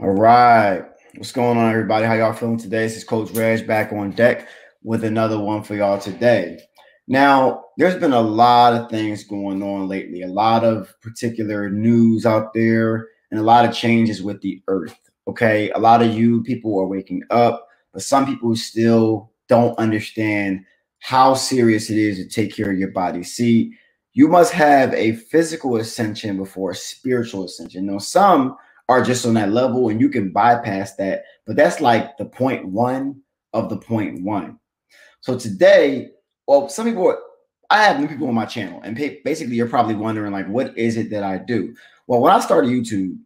[0.00, 0.84] All right.
[1.14, 2.04] What's going on, everybody?
[2.04, 2.82] How y'all feeling today?
[2.82, 4.48] This is Coach Reg back on deck
[4.82, 6.58] with another one for y'all today.
[7.06, 12.26] Now, there's been a lot of things going on lately, a lot of particular news
[12.26, 14.98] out there, and a lot of changes with the earth.
[15.28, 15.70] Okay.
[15.70, 20.64] A lot of you people are waking up, but some people still don't understand
[20.98, 23.22] how serious it is to take care of your body.
[23.22, 23.72] See,
[24.12, 27.86] you must have a physical ascension before a spiritual ascension.
[27.86, 28.56] Now, some
[28.88, 31.24] are just on that level and you can bypass that.
[31.46, 33.20] But that's like the point one
[33.52, 34.58] of the point one.
[35.20, 36.10] So today,
[36.46, 37.16] well, some people,
[37.70, 38.94] I have new people on my channel, and
[39.24, 41.74] basically, you're probably wondering, like, what is it that I do?
[42.06, 43.16] Well, when I started YouTube,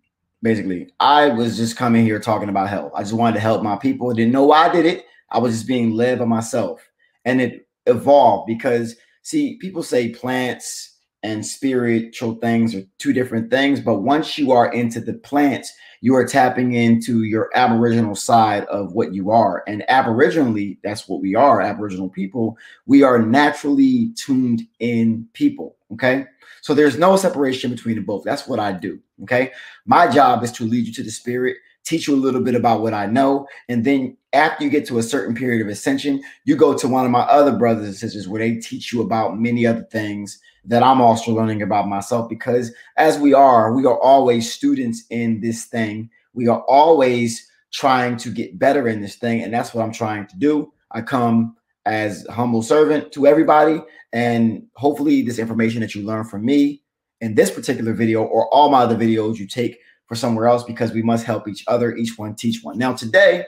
[0.42, 2.92] basically, I was just coming here talking about health.
[2.94, 4.12] I just wanted to help my people.
[4.14, 5.06] Didn't know why I did it.
[5.30, 6.80] I was just being led by myself.
[7.24, 13.80] And it evolved because, see, people say plants and spiritual things are two different things.
[13.80, 18.92] But once you are into the plants, you are tapping into your aboriginal side of
[18.92, 19.64] what you are.
[19.66, 22.56] And aboriginally, that's what we are, aboriginal people.
[22.86, 25.76] We are naturally tuned in people.
[25.92, 26.26] Okay.
[26.60, 28.24] So there's no separation between the both.
[28.24, 29.00] That's what I do.
[29.22, 29.52] Okay.
[29.86, 32.82] My job is to lead you to the spirit, teach you a little bit about
[32.82, 33.48] what I know.
[33.68, 37.04] And then after you get to a certain period of ascension, you go to one
[37.04, 40.38] of my other brothers and sisters where they teach you about many other things
[40.68, 45.40] that I'm also learning about myself because as we are, we are always students in
[45.40, 46.10] this thing.
[46.34, 49.42] We are always trying to get better in this thing.
[49.42, 50.72] And that's what I'm trying to do.
[50.92, 53.82] I come as humble servant to everybody.
[54.12, 56.82] And hopefully this information that you learn from me
[57.20, 60.92] in this particular video or all my other videos you take for somewhere else because
[60.92, 62.78] we must help each other, each one teach one.
[62.78, 63.44] Now today,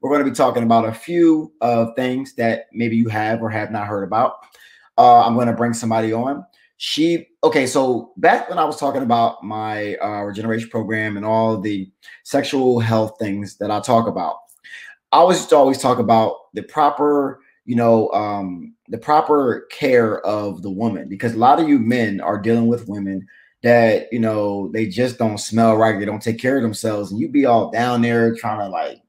[0.00, 3.50] we're going to be talking about a few of things that maybe you have or
[3.50, 4.36] have not heard about.
[4.98, 6.44] Uh, I'm going to bring somebody on.
[6.78, 7.66] She okay.
[7.66, 11.90] So back when I was talking about my uh, regeneration program and all the
[12.22, 14.36] sexual health things that I talk about,
[15.12, 20.70] I just always talk about the proper, you know, um, the proper care of the
[20.70, 23.26] woman because a lot of you men are dealing with women
[23.62, 27.20] that you know they just don't smell right, they don't take care of themselves, and
[27.20, 29.00] you be all down there trying to like,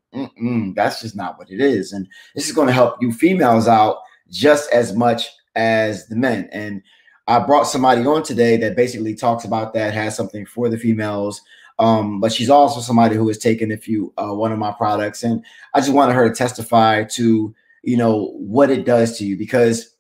[0.75, 3.97] that's just not what it is, and this is going to help you females out
[4.29, 6.47] just as much as the men.
[6.53, 6.81] And
[7.27, 11.41] I brought somebody on today that basically talks about that, has something for the females.
[11.79, 15.23] Um, but she's also somebody who has taken a few uh, one of my products,
[15.23, 15.43] and
[15.75, 17.53] I just wanted her to testify to
[17.83, 19.95] you know what it does to you because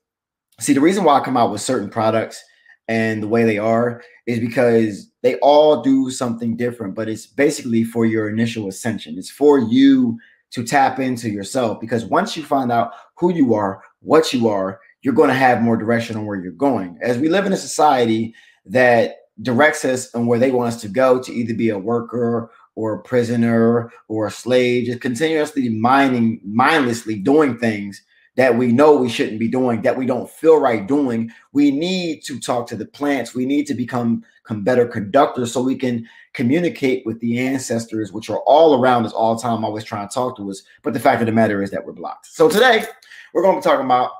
[0.59, 2.43] see the reason why I come out with certain products
[2.87, 7.83] and the way they are is because they all do something different, but it's basically
[7.83, 9.17] for your initial ascension.
[9.17, 10.17] It's for you
[10.51, 14.79] to tap into yourself because once you find out who you are, what you are,
[15.01, 16.97] you're going to have more direction on where you're going.
[17.01, 18.33] As we live in a society
[18.65, 22.51] that directs us on where they want us to go to either be a worker
[22.75, 28.01] or a prisoner or a slave, just continuously mining, mindlessly doing things
[28.35, 31.31] that we know we shouldn't be doing, that we don't feel right doing.
[31.53, 33.33] We need to talk to the plants.
[33.33, 38.29] We need to become, become better conductors so we can communicate with the ancestors, which
[38.29, 40.61] are all around us all the time, always trying to talk to us.
[40.83, 42.27] But the fact of the matter is that we're blocked.
[42.27, 42.85] So today
[43.33, 44.11] we're going to be talking about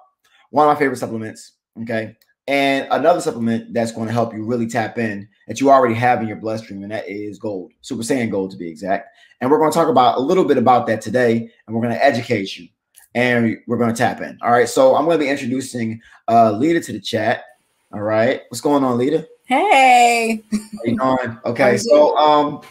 [0.51, 1.53] one of my favorite supplements.
[1.81, 2.15] Okay.
[2.47, 6.21] And another supplement that's going to help you really tap in that you already have
[6.21, 9.09] in your bloodstream, and that is gold, Super Saiyan gold to be exact.
[9.41, 11.93] And we're going to talk about a little bit about that today, and we're going
[11.93, 12.69] to educate you
[13.17, 14.37] and we're going to tap in.
[14.43, 14.69] All right.
[14.69, 17.43] So I'm going to be introducing uh Leda to the chat.
[17.91, 18.41] All right.
[18.49, 19.27] What's going on, Leda?
[19.45, 20.43] Hey.
[20.51, 21.39] How you doing?
[21.45, 21.77] Okay.
[21.77, 22.61] So um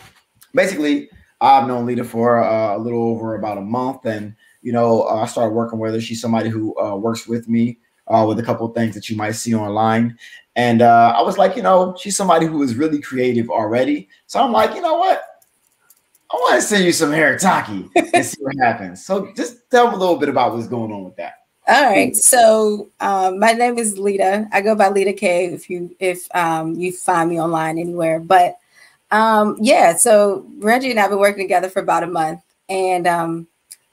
[0.54, 1.10] basically
[1.40, 4.34] I've known Leda for uh, a little over about a month and
[4.66, 6.00] you know, uh, I started working with her.
[6.00, 7.78] She's somebody who uh, works with me
[8.08, 10.18] uh, with a couple of things that you might see online.
[10.56, 14.08] And uh, I was like, you know, she's somebody who is really creative already.
[14.26, 15.22] So I'm like, you know what?
[16.32, 19.06] I want to send you some haritaki and see what happens.
[19.06, 21.34] So just tell me a little bit about what's going on with that.
[21.68, 22.16] All right.
[22.16, 24.48] So um, my name is Leda.
[24.50, 25.46] I go by Leda K.
[25.46, 28.56] If you if um, you find me online anywhere, but
[29.12, 29.94] um, yeah.
[29.94, 33.46] So Reggie and I've been working together for about a month, and um,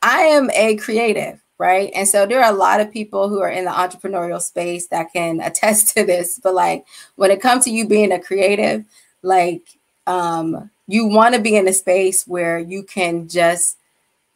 [0.04, 1.92] I am a creative, right?
[1.96, 5.14] And so there are a lot of people who are in the entrepreneurial space that
[5.14, 6.40] can attest to this.
[6.44, 6.86] But like
[7.16, 8.86] when it comes to you being a creative,
[9.24, 9.64] like
[10.06, 13.78] um, you want to be in a space where you can just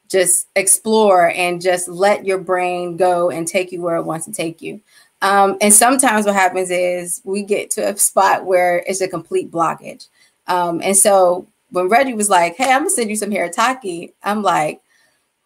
[0.10, 4.32] just explore and just let your brain go and take you where it wants to
[4.32, 4.80] take you.
[5.22, 9.52] Um, and sometimes what happens is we get to a spot where it's a complete
[9.52, 10.08] blockage.
[10.48, 14.44] Um, and so when Reggie was like, "Hey, I'm gonna send you some haritaki," I'm
[14.44, 14.82] like,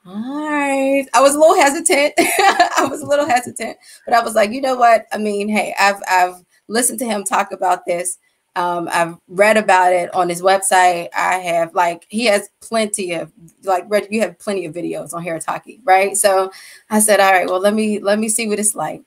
[0.06, 1.06] all right.
[1.14, 2.14] I was a little hesitant.
[2.18, 5.06] I was a little hesitant, but I was like, you know what?
[5.12, 8.18] I mean, hey, I've I've listened to him talk about this
[8.56, 11.10] Um, I've read about it on his website.
[11.16, 13.32] I have like he has plenty of
[13.64, 16.18] like read you have plenty of videos on Haritaki, right?
[16.18, 16.52] So
[16.90, 19.04] I said, all right, well let me let me see what it's like.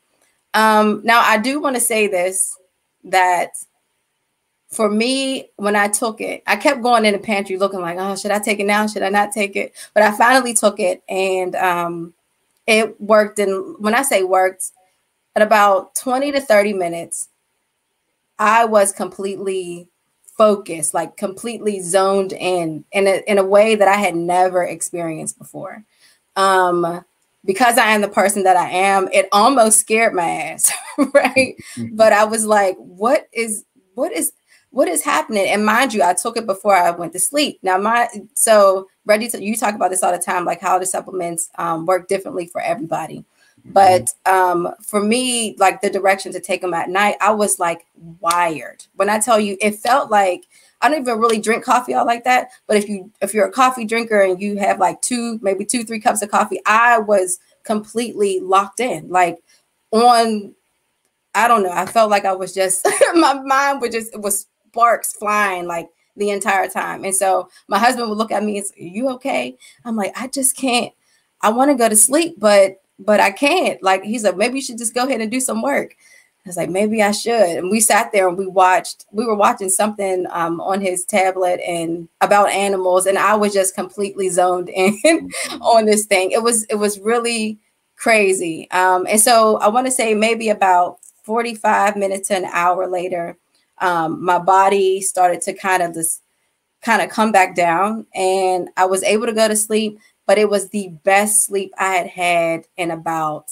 [0.55, 2.57] Um, now I do want to say this
[3.05, 3.51] that
[4.75, 8.17] for me, when I took it, I kept going in the pantry looking like, oh,
[8.17, 8.87] should I take it now?
[8.87, 9.75] Should I not take it?
[9.95, 12.15] But I finally took it and um,
[12.67, 13.39] it worked.
[13.39, 14.71] And when I say worked,
[15.37, 17.29] at about 20 to 30 minutes,
[18.39, 19.89] I was completely
[20.37, 25.39] focused, like completely zoned in in a, in a way that I had never experienced
[25.39, 25.85] before.
[26.37, 27.05] Um,
[27.45, 31.57] because I am the person that I am, it almost scared my ass, right?
[31.77, 31.97] Mm-hmm.
[31.97, 34.33] But I was like, what is what is
[34.75, 35.47] what is happening?
[35.49, 37.61] And mind you, I took it before I went to sleep.
[37.63, 41.49] Now, my so Reggie, you talk about this all the time, like how the supplements
[41.59, 43.25] um, work differently for everybody.
[43.67, 47.87] But um, for me, like the direction to take them at night, I was like
[48.21, 48.85] wired.
[48.97, 50.45] When I tell you, it felt like
[50.83, 52.51] I don't even really drink coffee all like that.
[52.67, 55.85] But if you if you're a coffee drinker and you have like two, maybe two,
[55.85, 59.39] three cups of coffee, I was completely locked in, like
[59.93, 60.53] on.
[61.37, 61.73] I don't know.
[61.73, 65.89] I felt like I was just my mind was just it was sparks flying like
[66.17, 67.05] the entire time.
[67.05, 69.57] And so my husband would look at me and say, Are you okay?
[69.85, 70.93] I'm like, I just can't.
[71.41, 73.83] I want to go to sleep, but but I can't.
[73.83, 75.97] Like he's like, maybe you should just go ahead and do some work.
[76.45, 77.57] I was like, maybe I should.
[77.57, 81.59] And we sat there and we watched, we were watching something um, on his tablet
[81.67, 83.07] and about animals.
[83.07, 85.63] And I was just completely zoned in mm-hmm.
[85.63, 86.33] on this thing.
[86.33, 87.59] It was, it was really
[87.97, 88.71] crazy.
[88.73, 93.39] Um, and so I want to say maybe about 45 minutes to an hour later,
[93.79, 96.23] um, my body started to kind of just
[96.83, 100.49] kind of come back down and I was able to go to sleep but it
[100.49, 103.51] was the best sleep I had had in about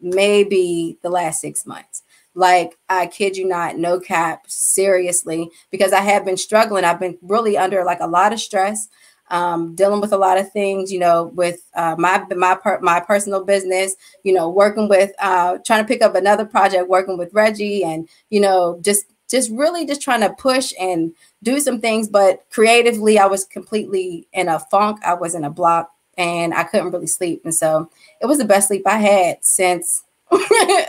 [0.00, 2.02] maybe the last six months.
[2.34, 6.84] Like, I kid you not, no cap, seriously, because I have been struggling.
[6.84, 8.88] I've been really under like a lot of stress,
[9.30, 12.98] um, dealing with a lot of things, you know, with uh, my my part, my
[12.98, 17.32] personal business, you know, working with, uh, trying to pick up another project, working with
[17.32, 22.08] Reggie, and you know, just just really just trying to push and do some things.
[22.08, 25.00] But creatively, I was completely in a funk.
[25.04, 27.42] I was in a block and I couldn't really sleep.
[27.44, 27.90] And so
[28.20, 30.04] it was the best sleep I had since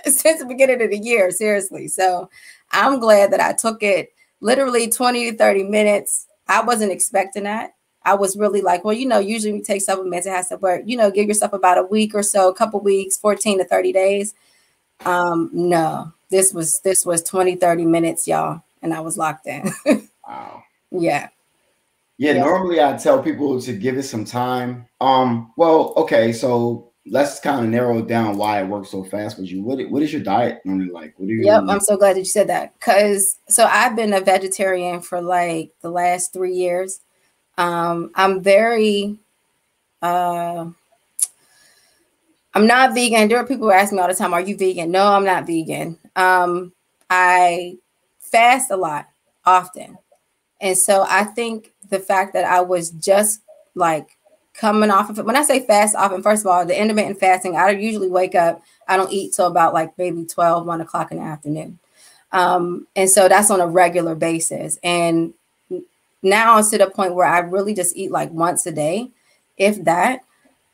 [0.06, 1.88] since the beginning of the year, seriously.
[1.88, 2.30] So
[2.70, 6.28] I'm glad that I took it literally 20 to 30 minutes.
[6.48, 7.74] I wasn't expecting that.
[8.04, 10.84] I was really like, well, you know, usually we take supplements, it has to work,
[10.86, 13.92] you know, give yourself about a week or so, a couple weeks, 14 to 30
[13.92, 14.36] days.
[15.04, 19.72] Um, no, this was this was 20, 30 minutes, y'all, and I was locked in.
[20.28, 20.64] wow.
[20.92, 21.30] Yeah.
[22.18, 24.88] Yeah, yeah, normally I tell people to give it some time.
[25.02, 29.52] Um, well, okay, so let's kind of narrow down why it works so fast with
[29.52, 29.62] you.
[29.62, 31.14] What what is your diet normally like?
[31.18, 32.80] What do you Yep, I'm so glad that you said that.
[32.80, 37.02] Cause so I've been a vegetarian for like the last three years.
[37.58, 39.18] Um, I'm very
[40.02, 40.68] uh
[42.56, 43.28] I'm not vegan.
[43.28, 44.90] There are people who ask me all the time, Are you vegan?
[44.90, 45.98] No, I'm not vegan.
[46.16, 46.74] Um,
[47.10, 47.78] I
[48.20, 49.08] fast a lot
[49.46, 49.98] often.
[50.62, 53.42] And so I think the fact that I was just
[53.76, 54.18] like
[54.54, 55.26] coming off of it.
[55.26, 58.62] When I say fast often, first of all, the intermittent fasting, I usually wake up,
[58.88, 61.78] I don't eat till about like maybe 12, 1 o'clock in the afternoon.
[62.32, 64.80] Um, and so that's on a regular basis.
[64.84, 65.34] And
[66.22, 69.12] now I'm to the point where I really just eat like once a day,
[69.58, 70.22] if that.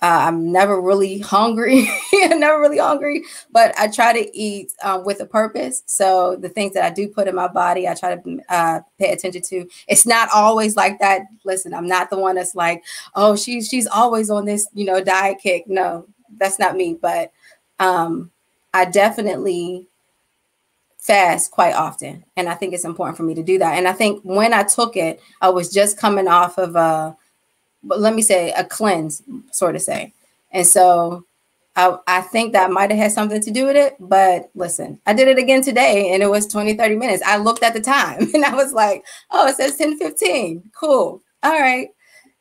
[0.03, 1.88] Uh, I'm never really hungry.
[2.13, 5.84] Never really hungry, but I try to eat um, with a purpose.
[5.86, 9.12] So the things that I do put in my body, I try to uh, pay
[9.12, 9.67] attention to.
[9.88, 11.22] It's not always like that.
[11.46, 15.03] Listen, I'm not the one that's like, oh, she's she's always on this, you know,
[15.03, 15.67] diet kick.
[15.67, 16.98] No, that's not me.
[17.00, 17.31] But
[17.77, 18.31] um,
[18.74, 19.88] I definitely
[20.98, 23.77] fast quite often, and I think it's important for me to do that.
[23.77, 27.15] And I think when I took it, I was just coming off of a
[27.83, 30.13] but let me say a cleanse, sort of say.
[30.51, 31.25] And so
[31.75, 33.95] I, I think that might have had something to do with it.
[34.00, 37.23] But listen, I did it again today and it was 20, 30 minutes.
[37.25, 40.71] I looked at the time and I was like, oh, it says 10 15.
[40.75, 41.21] Cool.
[41.43, 41.89] All right.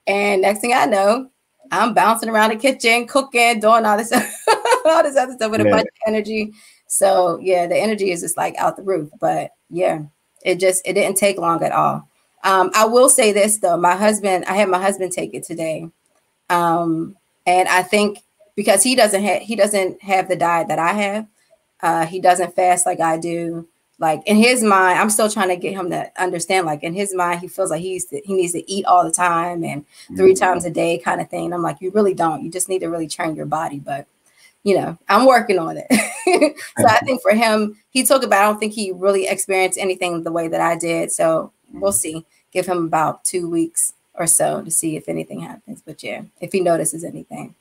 [0.07, 1.31] And next thing I know,
[1.71, 4.13] I'm bouncing around the kitchen, cooking, doing all this,
[4.85, 5.69] all this other stuff with yeah.
[5.69, 6.53] a bunch of energy.
[6.89, 9.09] So yeah, the energy is just like out the roof.
[9.21, 10.03] But yeah,
[10.45, 12.09] it just it didn't take long at all.
[12.43, 15.89] Um, I will say this though, my husband, I had my husband take it today.
[16.49, 17.17] Um,
[17.47, 18.19] and I think
[18.57, 21.27] because he doesn't have he doesn't have the diet that I have,
[21.83, 23.69] uh, he doesn't fast like I do.
[23.99, 26.67] Like in his mind, I'm still trying to get him to understand.
[26.67, 29.63] Like in his mind, he feels like he's he needs to eat all the time
[29.63, 29.85] and
[30.17, 30.35] 3 mm-hmm.
[30.35, 31.53] times a day, kind of thing.
[31.53, 32.43] I'm like, you really don't.
[32.43, 33.79] You just need to really train your body.
[33.79, 34.07] But
[34.63, 35.87] you know, I'm working on it.
[36.79, 40.23] so I think for him, he took about, I don't think he really experienced anything
[40.23, 41.13] the way that I did.
[41.13, 42.25] So we'll see.
[42.53, 45.83] Give him about two weeks or so to see if anything happens.
[45.85, 47.55] But yeah, if he notices anything.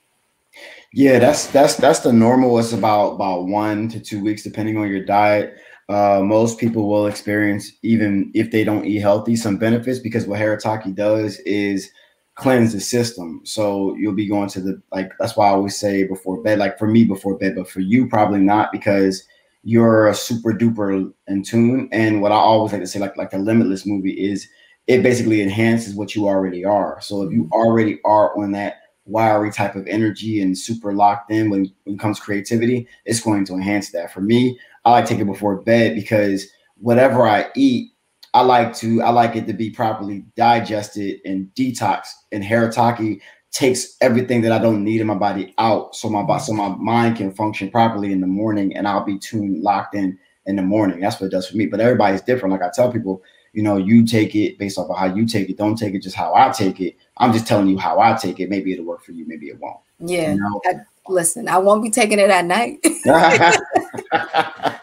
[0.94, 2.58] Yeah, that's that's that's the normal.
[2.60, 5.56] It's about about one to two weeks, depending on your diet.
[5.88, 10.40] Uh, most people will experience, even if they don't eat healthy, some benefits because what
[10.40, 11.90] Haritaki does is
[12.36, 13.42] cleanse the system.
[13.44, 16.78] So you'll be going to the like that's why I always say before bed, like
[16.78, 19.24] for me before bed, but for you probably not because
[19.64, 21.90] you're a super duper in tune.
[21.92, 24.48] And what I always like to say, like like the Limitless movie, is
[24.88, 27.00] it basically enhances what you already are.
[27.02, 27.54] So if you mm-hmm.
[27.54, 32.00] already are on that wiry type of energy and super locked in when, when it
[32.00, 34.14] comes to creativity, it's going to enhance that.
[34.14, 36.48] For me, I like take it before bed because
[36.78, 37.92] whatever I eat,
[38.34, 42.08] I like to I like it to be properly digested and detox.
[42.32, 46.54] And Haritaki takes everything that I don't need in my body out, so my so
[46.54, 50.56] my mind can function properly in the morning, and I'll be tuned locked in in
[50.56, 51.00] the morning.
[51.00, 51.66] That's what it does for me.
[51.66, 52.52] But everybody's different.
[52.52, 55.50] Like I tell people, you know, you take it based off of how you take
[55.50, 55.58] it.
[55.58, 56.96] Don't take it just how I take it.
[57.18, 58.50] I'm just telling you how I take it.
[58.50, 59.28] Maybe it'll work for you.
[59.28, 59.80] Maybe it won't.
[60.00, 60.34] Yeah.
[60.34, 60.62] You know?
[60.66, 60.76] I,
[61.08, 62.80] listen, I won't be taking it at night.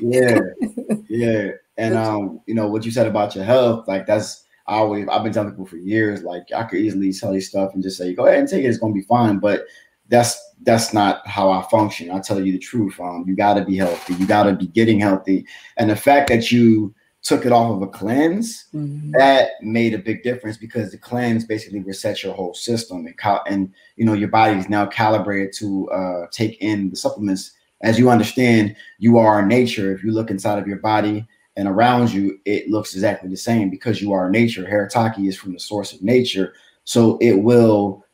[0.00, 0.38] yeah,
[1.08, 1.50] yeah.
[1.76, 5.22] And um, you know what you said about your health, like that's I always I've
[5.22, 8.14] been telling people for years, like I could easily tell you stuff and just say,
[8.14, 9.38] go ahead and take it, it's gonna be fine.
[9.38, 9.66] But
[10.08, 12.10] that's that's not how I function.
[12.10, 12.98] I tell you the truth.
[13.00, 15.46] Um, you gotta be healthy, you gotta be getting healthy.
[15.76, 19.12] And the fact that you took it off of a cleanse, mm-hmm.
[19.12, 23.42] that made a big difference because the cleanse basically resets your whole system and cal-
[23.46, 27.52] and you know your body is now calibrated to uh, take in the supplements.
[27.82, 29.92] As you understand, you are nature.
[29.92, 31.26] If you look inside of your body,
[31.56, 34.64] and around you, it looks exactly the same because you are nature.
[34.64, 36.54] Haritaki is from the source of nature.
[36.84, 38.04] So it will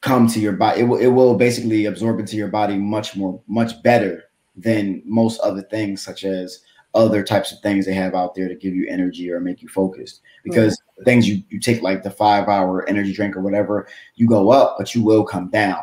[0.00, 0.80] come to your body.
[0.80, 4.24] It will, it will basically absorb into your body much more, much better
[4.56, 6.60] than most other things, such as
[6.94, 9.68] other types of things they have out there to give you energy or make you
[9.68, 10.22] focused.
[10.42, 11.04] Because mm-hmm.
[11.04, 14.76] things you, you take like the five hour energy drink or whatever, you go up,
[14.78, 15.78] but you will come down.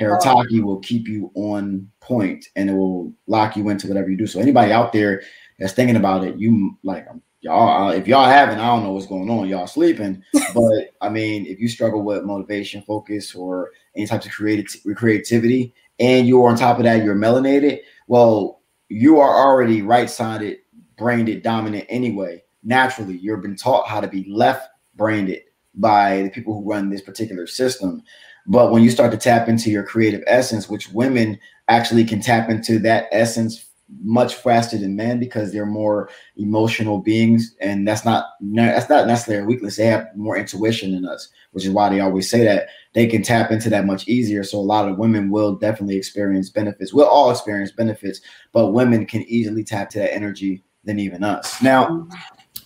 [0.00, 0.64] Haritaki oh.
[0.64, 4.26] will keep you on point and it will lock you into whatever you do.
[4.26, 5.22] So anybody out there
[5.60, 7.90] that's thinking about it, you like um, y'all.
[7.90, 9.46] If y'all haven't, I don't know what's going on.
[9.46, 10.22] Y'all sleeping,
[10.54, 15.74] but I mean, if you struggle with motivation, focus, or any types of creative creativity,
[16.00, 17.80] and you are on top of that, you're melanated.
[18.08, 20.58] Well, you are already right-sided,
[20.96, 22.42] brained, dominant anyway.
[22.64, 25.36] Naturally, you've been taught how to be left-brained
[25.74, 28.02] by the people who run this particular system.
[28.46, 31.38] But when you start to tap into your creative essence, which women
[31.68, 33.66] actually can tap into that essence
[34.02, 39.42] much faster than men because they're more emotional beings, and that's not that's not necessarily
[39.42, 39.76] a weakness.
[39.76, 43.22] They have more intuition than us, which is why they always say that they can
[43.22, 44.42] tap into that much easier.
[44.44, 46.92] So a lot of women will definitely experience benefits.
[46.92, 48.20] We'll all experience benefits,
[48.52, 51.60] but women can easily tap to that energy than even us.
[51.62, 52.08] Now,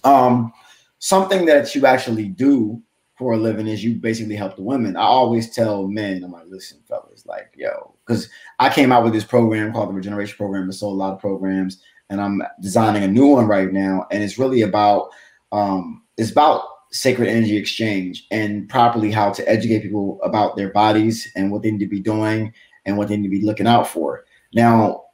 [0.05, 0.53] um,
[0.99, 2.81] something that you actually do
[3.19, 4.97] for a living is you basically help the women.
[4.97, 9.13] I always tell men, I'm like, listen, fellas, like, yo, because I came out with
[9.13, 10.69] this program called the Regeneration Program.
[10.69, 14.07] I sold a lot of programs, and I'm designing a new one right now.
[14.11, 15.11] And it's really about
[15.53, 21.31] um, it's about sacred energy exchange and properly how to educate people about their bodies
[21.35, 22.53] and what they need to be doing
[22.87, 24.25] and what they need to be looking out for.
[24.53, 25.05] Now,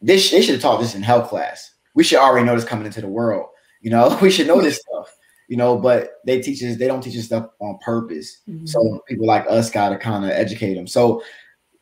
[0.00, 1.72] this they should have taught this in health class.
[1.94, 3.48] We should already know this coming into the world.
[3.80, 5.14] You know, we should know this stuff
[5.48, 8.38] you know, but they teach us, they don't teach us stuff on purpose.
[8.48, 8.66] Mm-hmm.
[8.66, 10.86] So people like us got to kind of educate them.
[10.86, 11.22] So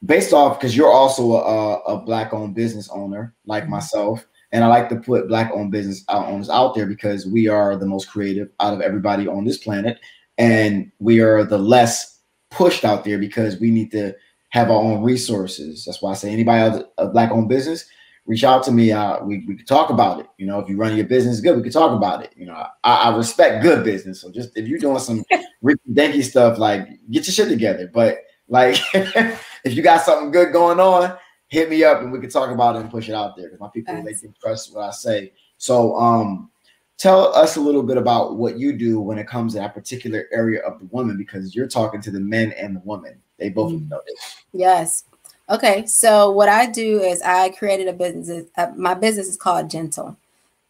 [0.04, 3.72] based off, because you're also a, a black owned business owner like mm-hmm.
[3.72, 7.76] myself, and I like to put black owned business owners out there because we are
[7.76, 9.98] the most creative out of everybody on this planet.
[10.36, 14.14] And we are the less pushed out there because we need to
[14.50, 15.84] have our own resources.
[15.84, 17.86] That's why I say anybody else a black owned business,
[18.26, 18.92] reach out to me.
[18.92, 20.26] Uh, we, we could talk about it.
[20.36, 22.34] You know, if you run your business good, we could talk about it.
[22.36, 24.20] You know, I, I respect good business.
[24.20, 25.24] So just if you're doing some
[25.92, 27.90] denky stuff, like get your shit together.
[27.92, 28.18] But
[28.48, 28.76] like
[29.64, 31.16] if you got something good going on,
[31.48, 33.60] hit me up and we can talk about it and push it out there because
[33.60, 35.32] my people they can trust what I say.
[35.58, 36.50] So um
[36.96, 40.26] tell us a little bit about what you do when it comes to that particular
[40.32, 43.20] area of the woman because you're talking to the men and the women.
[43.38, 43.88] They both mm-hmm.
[43.88, 44.36] know this.
[44.52, 45.04] Yes.
[45.50, 48.46] Okay, so what I do is I created a business.
[48.56, 50.16] Uh, my business is called Gentle,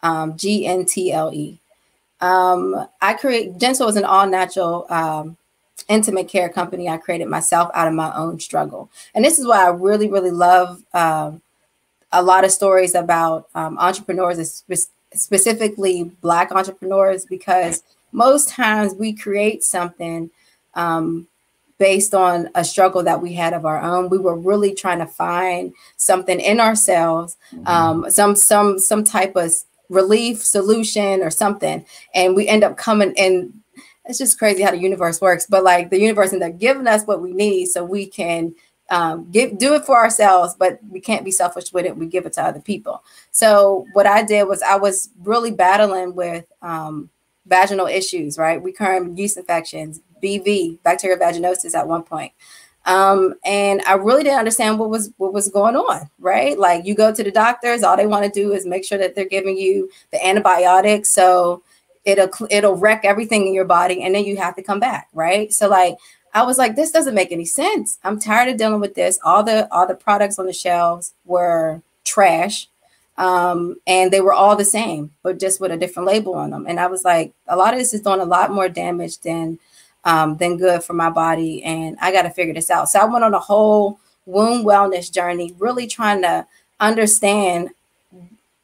[0.03, 1.61] um, G N T L E.
[2.21, 5.37] Um, I create Gentle is an all natural um,
[5.93, 9.65] intimate care company I created myself out of my own struggle, and this is why
[9.67, 11.43] I really really love um,
[12.13, 14.65] a lot of stories about um, entrepreneurs,
[15.15, 17.83] specifically Black entrepreneurs, because
[18.13, 20.31] most times we create something
[20.75, 21.27] um,
[21.79, 24.11] based on a struggle that we had of our own.
[24.11, 27.67] We were really trying to find something in ourselves, mm-hmm.
[27.67, 29.53] um, some some some type of
[29.89, 31.85] relief solution or something,
[32.15, 33.53] and we end up coming and
[34.05, 35.47] it's just crazy how the universe works.
[35.47, 38.55] But like the universe ended up giving us what we need so we can
[38.91, 41.97] um, give do it for ourselves, but we can't be selfish with it.
[41.97, 43.03] We give it to other people.
[43.31, 47.09] So what I did was I was really battling with um,
[47.47, 48.63] vaginal issues, right?
[48.63, 52.33] Recurrent yeast infections, BV, bacterial vaginosis at one point.
[52.85, 56.59] Um, and I really didn't understand what was what was going on, right?
[56.59, 59.15] Like you go to the doctors, all they want to do is make sure that
[59.15, 61.11] they're giving you the antibiotics.
[61.11, 61.63] So
[62.05, 65.53] it'll it'll wreck everything in your body and then you have to come back, right?
[65.53, 65.97] So like
[66.35, 67.99] I was like, this doesn't make any sense.
[68.03, 69.19] I'm tired of dealing with this.
[69.25, 72.69] All the all the products on the shelves were trash.
[73.19, 76.65] Um, and they were all the same, but just with a different label on them.
[76.67, 79.59] And I was like, a lot of this is doing a lot more damage than
[80.05, 81.63] um, than good for my body.
[81.63, 82.89] And I got to figure this out.
[82.89, 86.47] So I went on a whole womb wellness journey, really trying to
[86.81, 87.71] understand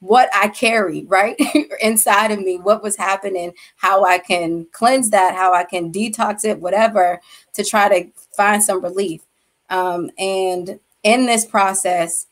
[0.00, 1.36] what I carried right
[1.80, 6.44] inside of me, what was happening, how I can cleanse that, how I can detox
[6.44, 7.20] it, whatever,
[7.54, 9.22] to try to find some relief.
[9.70, 12.26] Um, and in this process,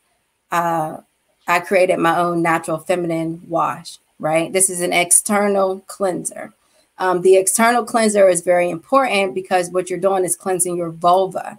[0.51, 0.97] uh,
[1.47, 4.51] I created my own natural feminine wash, right?
[4.51, 6.53] This is an external cleanser.
[6.99, 11.57] Um, the external cleanser is very important because what you're doing is cleansing your vulva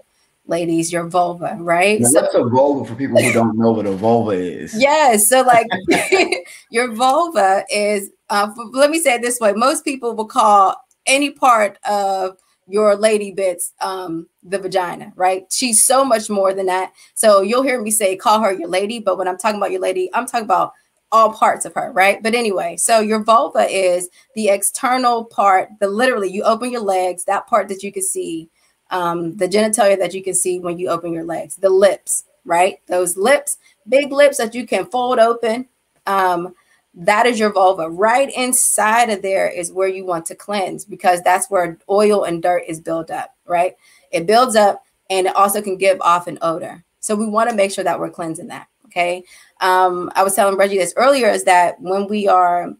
[0.49, 2.01] ladies, your vulva, right?
[2.01, 4.75] Now, so, what's a vulva for people who don't know what a vulva is?
[4.79, 5.29] Yes.
[5.29, 5.67] So, like,
[6.71, 10.77] your vulva is, uh, for, let me say it this way most people will call
[11.07, 12.37] any part of
[12.69, 17.63] your lady bits um the vagina right she's so much more than that so you'll
[17.63, 20.27] hear me say call her your lady but when i'm talking about your lady i'm
[20.27, 20.73] talking about
[21.11, 25.89] all parts of her right but anyway so your vulva is the external part the
[25.89, 28.51] literally you open your legs that part that you can see
[28.91, 32.81] um, the genitalia that you can see when you open your legs, the lips, right?
[32.87, 35.69] Those lips, big lips that you can fold open.
[36.07, 36.55] Um,
[36.95, 37.89] that is your vulva.
[37.89, 42.43] Right inside of there is where you want to cleanse because that's where oil and
[42.43, 43.77] dirt is built up, right?
[44.11, 46.85] It builds up and it also can give off an odor.
[47.01, 48.69] So we want to make sure that we're cleansing that.
[48.87, 49.23] Okay.
[49.61, 52.75] Um, I was telling Reggie this earlier is that when we are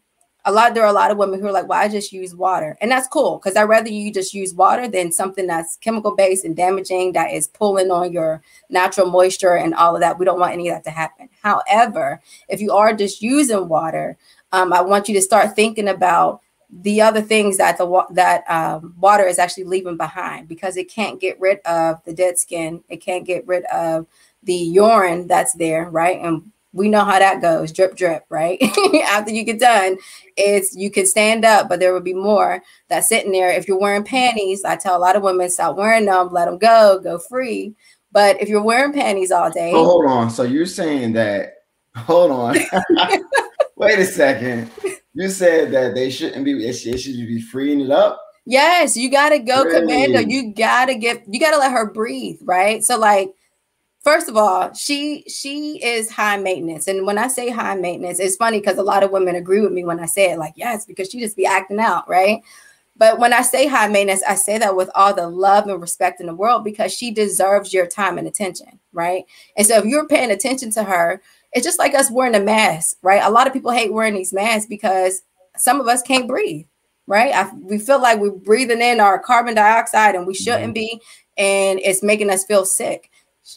[0.49, 2.35] a lot there are a lot of women who are like, well, I just use
[2.35, 2.79] water.
[2.81, 6.47] And that's cool because I'd rather you just use water than something that's chemical based
[6.47, 10.19] and damaging that is pulling on your natural moisture and all of that.
[10.19, 11.29] We don't want any of that to happen.
[11.43, 14.17] However, if you are just using water,
[14.53, 18.95] um, I want you to start thinking about the other things that the that um,
[18.99, 22.83] water is actually leaving behind because it can't get rid of the dead skin.
[22.89, 24.07] It can't get rid of
[24.43, 26.19] the urine that's there, right?
[26.19, 28.59] And we know how that goes drip drip right?
[29.07, 29.97] After you get done
[30.37, 33.51] it's you can stand up but there will be more that's sitting there.
[33.51, 36.59] If you're wearing panties i tell a lot of women stop wearing them let them
[36.59, 37.75] go go free.
[38.11, 41.55] But if you're wearing panties all day oh, hold on so you're saying that
[41.97, 42.57] hold on.
[43.77, 44.71] Wait a second.
[45.15, 48.21] You said that they shouldn't be it should, be freeing it up?
[48.45, 49.81] Yes you gotta go really?
[49.81, 52.85] commando you gotta get you gotta let her breathe right?
[52.85, 53.33] So like
[54.09, 56.89] first of all, she she is high maintenance.
[56.89, 59.73] And when I say high maintenance, it's funny because a lot of women agree with
[59.73, 62.43] me when I say it, like, yes, because she just be acting out, right?
[62.97, 66.23] But when I say high maintenance, I say that with all the love and respect
[66.23, 69.25] in the world because she deserves your time and attention, right?
[69.59, 71.21] And so if you're paying attention to her,
[71.53, 73.23] it's just like us wearing a mask, right?
[73.23, 75.21] A lot of people hate wearing these masks because
[75.59, 76.67] some of us can't breathe,
[77.07, 77.35] right?
[77.35, 80.97] I, we feel like we're breathing in our carbon dioxide and we shouldn't mm-hmm.
[80.97, 81.03] be,
[81.37, 83.11] and it's making us feel sick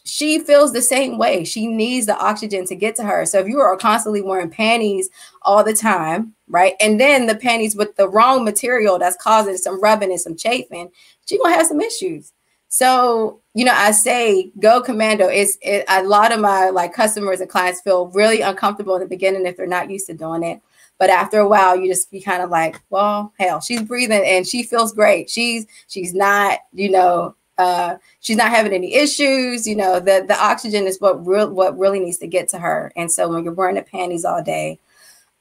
[0.05, 1.43] she feels the same way.
[1.43, 3.25] She needs the oxygen to get to her.
[3.25, 5.09] So if you are constantly wearing panties
[5.41, 6.75] all the time, right?
[6.79, 10.91] And then the panties with the wrong material that's causing some rubbing and some chafing,
[11.25, 12.31] she gonna have some issues.
[12.69, 15.27] So, you know, I say go commando.
[15.27, 19.07] It's it, a lot of my like customers and clients feel really uncomfortable in the
[19.07, 20.61] beginning if they're not used to doing it.
[20.97, 24.47] But after a while, you just be kind of like, well, hell, she's breathing and
[24.47, 25.29] she feels great.
[25.29, 29.67] She's she's not, you know, uh, she's not having any issues.
[29.67, 32.91] You know, the the oxygen is what real what really needs to get to her.
[32.95, 34.79] And so when you're wearing the panties all day,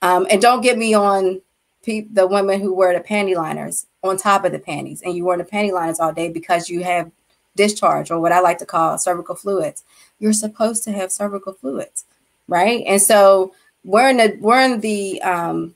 [0.03, 1.41] um, and don't get me on
[1.83, 5.25] pe- the women who wear the panty liners on top of the panties, and you
[5.25, 7.11] wear the panty liners all day because you have
[7.57, 9.85] discharge or what I like to call cervical fluids.
[10.19, 12.05] You're supposed to have cervical fluids,
[12.49, 12.83] right?
[12.87, 15.75] And so wearing the wearing the um,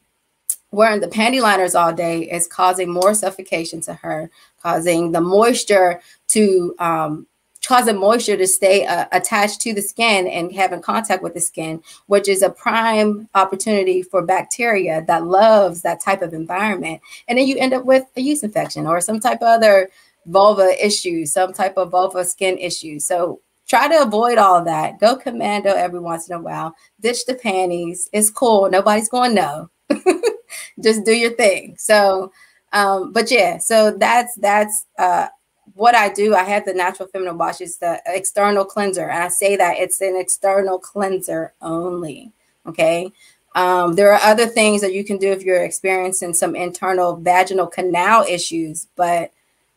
[0.74, 4.30] wearing the panty liners all day is causing more suffocation to her,
[4.62, 7.26] causing the moisture to um,
[7.68, 11.82] the moisture to stay uh, attached to the skin and having contact with the skin,
[12.06, 17.00] which is a prime opportunity for bacteria that loves that type of environment.
[17.26, 19.88] And then you end up with a yeast infection or some type of other
[20.26, 23.06] vulva issues, some type of vulva skin issues.
[23.06, 25.00] So try to avoid all that.
[25.00, 26.74] Go commando every once in a while.
[27.00, 28.08] Ditch the panties.
[28.12, 28.70] It's cool.
[28.70, 29.70] Nobody's going to know.
[30.82, 31.76] Just do your thing.
[31.78, 32.32] So,
[32.72, 35.28] um, but yeah, so that's that's uh,
[35.74, 36.34] what I do.
[36.34, 37.60] I have the natural feminine wash.
[37.60, 42.32] It's the external cleanser, and I say that it's an external cleanser only.
[42.66, 43.12] Okay.
[43.54, 47.68] Um, there are other things that you can do if you're experiencing some internal vaginal
[47.68, 49.30] canal issues, but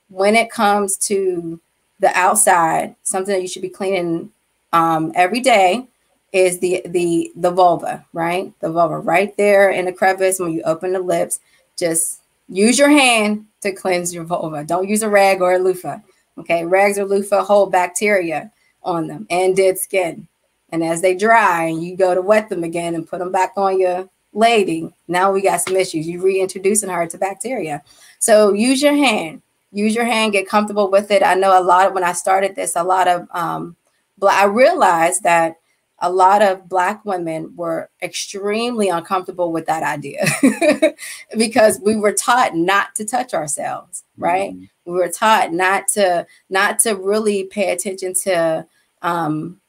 [0.10, 1.60] when it comes to
[1.99, 4.31] the outside, something that you should be cleaning
[4.73, 5.88] um, every day
[6.34, 8.54] is the the the vulva, right?
[8.60, 11.40] The vulva right there in the crevice when you open the lips.
[11.78, 14.63] Just use your hand to cleanse your vulva.
[14.63, 16.00] Don't use a rag or a loofah.
[16.38, 18.52] Okay, rags or loofah hold bacteria
[18.84, 20.28] on them and dead skin.
[20.72, 23.54] And as they dry, and you go to wet them again and put them back
[23.56, 26.08] on your lady, now we got some issues.
[26.08, 27.82] You reintroducing her to bacteria.
[28.20, 29.42] So use your hand.
[29.72, 30.34] Use your hand.
[30.34, 31.24] Get comfortable with it.
[31.24, 33.76] I know a lot of when I started this, a lot of um,
[34.22, 35.58] I realized that
[35.99, 40.25] a lot of black women were extremely uncomfortable with that idea
[41.38, 44.53] because we were taught not to touch ourselves right?
[44.53, 44.91] Mm-hmm.
[44.91, 48.65] we were taught not to not to really pay attention to
[49.01, 49.60] um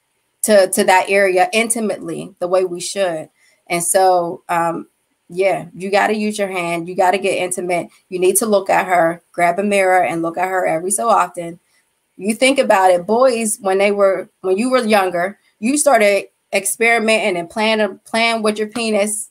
[0.42, 3.28] to to that area intimately the way we should.
[3.68, 4.88] And so um
[5.28, 6.88] yeah you got to use your hand.
[6.88, 7.88] You got to get intimate.
[8.08, 11.08] You need to look at her grab a mirror and look at her every so
[11.08, 11.60] often.
[12.16, 17.36] You think about it boys when they were when you were younger you started experimenting
[17.36, 19.30] and playing playing with your penis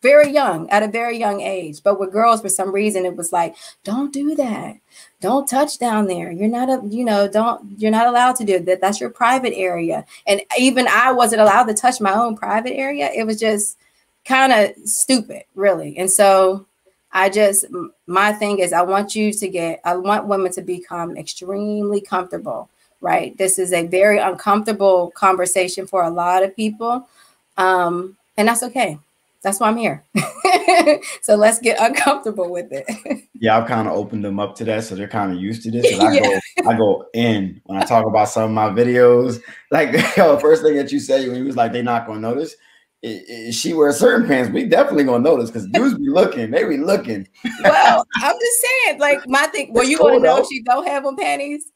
[0.00, 1.82] very young at a very young age.
[1.82, 4.76] But with girls for some reason it was like don't do that.
[5.20, 6.30] Don't touch down there.
[6.30, 8.80] You're not a you know don't you're not allowed to do that.
[8.80, 10.04] That's your private area.
[10.26, 13.10] And even i wasn't allowed to touch my own private area.
[13.14, 13.78] It was just
[14.24, 15.96] kind of stupid really.
[15.98, 16.66] And so
[17.12, 17.64] i just
[18.06, 22.68] my thing is i want you to get i want women to become extremely comfortable
[23.00, 23.36] right?
[23.38, 27.08] This is a very uncomfortable conversation for a lot of people.
[27.56, 28.98] Um, and that's okay.
[29.42, 30.04] That's why I'm here.
[31.22, 32.86] so let's get uncomfortable with it.
[33.34, 35.70] yeah, I've kind of opened them up to that, so they're kind of used to
[35.70, 35.86] this.
[36.00, 36.20] I yeah.
[36.20, 39.40] go, I go in when I talk about some of my videos.
[39.70, 42.20] Like, yo, the first thing that you say when you was like, they're not gonna
[42.20, 42.56] notice.
[43.00, 46.78] If she wears certain pants, we definitely gonna notice because dudes be looking, they be
[46.78, 47.28] looking.
[47.62, 49.72] well, I'm just saying, like my thing.
[49.72, 51.70] Well, you want to know if she don't have on panties?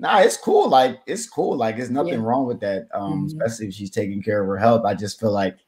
[0.00, 0.68] Nah, it's cool.
[0.68, 1.56] Like it's cool.
[1.56, 2.20] Like there's nothing yeah.
[2.20, 2.88] wrong with that.
[2.94, 3.26] Um, mm-hmm.
[3.26, 4.84] especially if she's taking care of her health.
[4.84, 5.58] I just feel like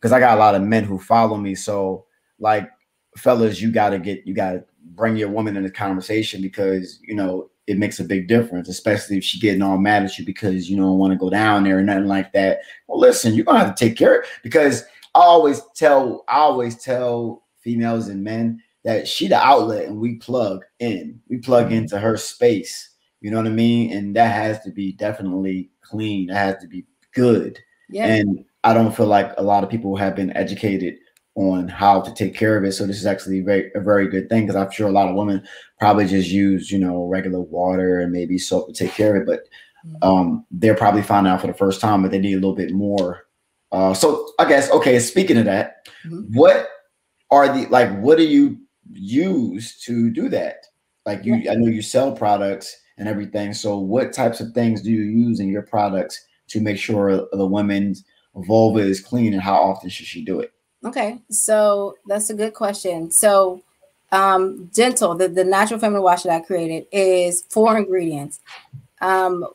[0.00, 1.54] because I got a lot of men who follow me.
[1.54, 2.06] So
[2.38, 2.70] like
[3.16, 7.50] fellas, you gotta get you gotta bring your woman in the conversation because you know
[7.66, 10.76] it makes a big difference, especially if she getting all mad at you because you
[10.76, 12.60] don't want to go down there or nothing like that.
[12.86, 14.84] Well, listen, you're gonna have to take care of because
[15.14, 20.14] I always tell I always tell females and men that she the outlet and we
[20.14, 21.20] plug in.
[21.28, 21.74] We plug mm-hmm.
[21.74, 22.95] into her space
[23.26, 23.92] you know what I mean?
[23.92, 26.28] And that has to be definitely clean.
[26.28, 27.58] That has to be good.
[27.88, 28.06] Yeah.
[28.06, 30.94] And I don't feel like a lot of people have been educated
[31.34, 32.70] on how to take care of it.
[32.70, 35.16] So this is actually very a very good thing because I'm sure a lot of
[35.16, 35.44] women
[35.80, 39.26] probably just use, you know, regular water and maybe soap to take care of it.
[39.26, 39.40] But
[39.84, 40.08] mm-hmm.
[40.08, 42.74] um, they're probably finding out for the first time that they need a little bit
[42.74, 43.26] more.
[43.72, 45.00] Uh, so I guess okay.
[45.00, 46.32] Speaking of that, mm-hmm.
[46.32, 46.68] what
[47.32, 47.90] are the like?
[47.98, 48.58] What do you
[48.92, 50.58] use to do that?
[51.04, 53.52] Like you, I know you sell products and everything.
[53.52, 57.46] So, what types of things do you use in your products to make sure the
[57.46, 58.04] woman's
[58.34, 60.52] vulva is clean, and how often should she do it?
[60.84, 63.10] Okay, so that's a good question.
[63.10, 63.62] So,
[64.12, 68.40] um, Gentle, the, the natural feminine wash that I created, is four ingredients.
[69.00, 69.46] Um,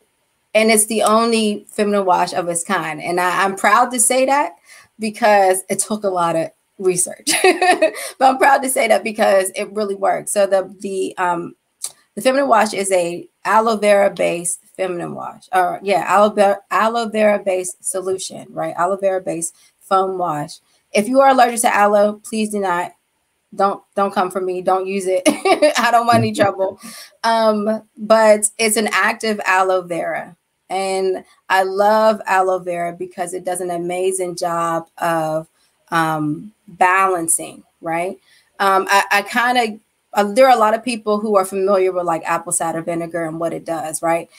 [0.54, 3.01] and it's the only feminine wash of its kind.
[3.01, 4.56] And I, I'm proud to say that
[4.99, 7.30] because it took a lot of research.
[7.43, 10.34] but I'm proud to say that because it really works.
[10.34, 11.56] So the the um
[12.15, 17.10] the feminine wash is a aloe vera based feminine wash, or yeah, aloe vera, aloe
[17.10, 18.75] vera based solution, right?
[18.77, 20.60] Aloe vera based foam wash.
[20.93, 22.93] If you are allergic to aloe, please do not
[23.54, 24.62] don't don't come for me.
[24.62, 25.23] Don't use it.
[25.77, 26.80] I don't want any trouble.
[27.23, 30.36] Um but it's an active aloe vera.
[30.69, 35.47] And i love aloe vera because it does an amazing job of
[35.89, 38.17] um balancing right?
[38.60, 39.80] Um i, I kind of
[40.13, 43.26] uh, there are a lot of people who are familiar with like apple cider vinegar
[43.26, 44.30] and what it does, right?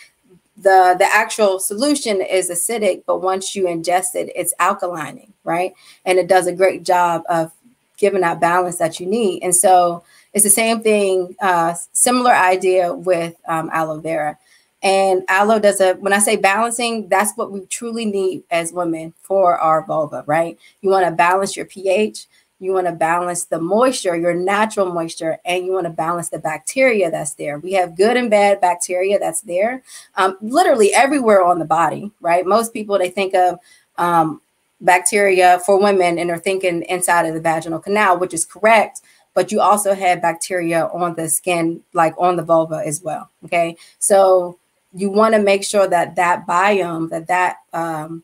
[0.57, 5.75] The the actual solution is acidic, but once you ingest it, it's alkalining, right?
[6.05, 7.53] And it does a great job of
[7.97, 9.43] giving that balance that you need.
[9.43, 10.05] And so
[10.35, 14.39] it's the same thing, uh, similar idea with um, aloe vera.
[14.83, 19.15] And aloe does a, when I say balancing, that's what we truly need as women
[19.23, 20.59] for our vulva, right?
[20.81, 22.27] You want to balance your pH,
[22.63, 26.39] you want to balance the moisture, your natural moisture, and you want to balance the
[26.39, 27.59] bacteria that's there.
[27.59, 29.83] We have good and bad bacteria that's there,
[30.15, 32.47] um, literally everywhere on the body, right?
[32.47, 33.59] Most people they think of
[33.99, 34.41] um,
[34.81, 39.01] bacteria for women and they're thinking inside of the vaginal canal, which is correct.
[39.35, 43.29] But you also have bacteria on the skin, like on the vulva as well.
[43.45, 44.57] Okay, so
[44.95, 48.23] you want to make sure that that biome, that that um,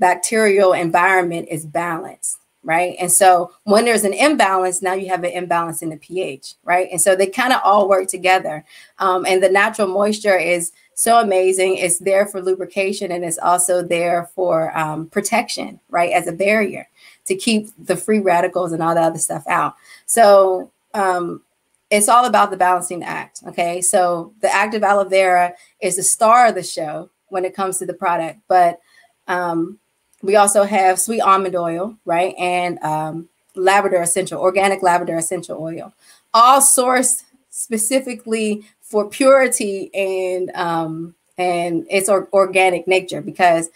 [0.00, 2.94] bacterial environment is balanced right?
[3.00, 6.88] And so when there's an imbalance, now you have an imbalance in the pH, right?
[6.90, 8.64] And so they kind of all work together.
[8.98, 11.76] Um, and the natural moisture is so amazing.
[11.76, 16.12] It's there for lubrication and it's also there for um, protection, right?
[16.12, 16.88] As a barrier
[17.26, 19.76] to keep the free radicals and all the other stuff out.
[20.04, 21.42] So um,
[21.90, 23.42] it's all about the balancing act.
[23.46, 23.80] Okay.
[23.80, 27.86] So the active aloe vera is the star of the show when it comes to
[27.86, 28.80] the product, but
[29.28, 29.78] um,
[30.22, 32.34] we also have sweet almond oil, right?
[32.38, 35.92] And um, lavender essential, organic lavender essential oil,
[36.34, 43.70] all sourced specifically for purity and um, and its or- organic nature because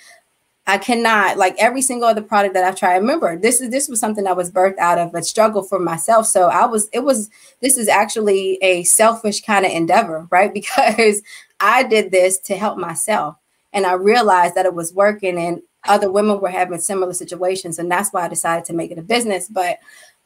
[0.66, 2.96] I cannot like every single other product that I've tried.
[2.96, 6.26] Remember, this is this was something that was birthed out of a struggle for myself.
[6.26, 7.30] So I was it was
[7.60, 10.52] this is actually a selfish kind of endeavor, right?
[10.54, 11.22] Because
[11.60, 13.36] I did this to help myself
[13.72, 17.90] and I realized that it was working and other women were having similar situations and
[17.90, 19.48] that's why i decided to make it a business.
[19.48, 19.78] But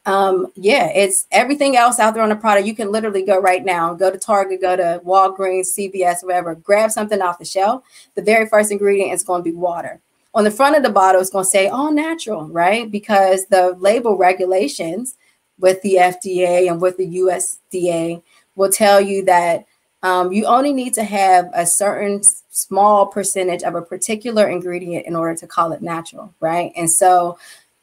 [0.05, 2.65] um yeah it's everything else out there on the product.
[2.65, 6.91] You can literally go right now go to target go to walgreens cvs whatever grab
[6.91, 7.83] something off the shelf.
[8.15, 10.01] The very first ingredient is going to be water.
[10.33, 12.89] On the front of the bottle it's going to say all natural right?
[12.89, 15.15] Because the label regulations
[15.59, 18.21] with the fda and with the usda
[18.55, 19.65] will tell you that
[20.01, 22.21] um, you only need to have a certain
[22.59, 26.71] small percentage of a particular ingredient in order to call it natural, right?
[26.75, 27.37] And so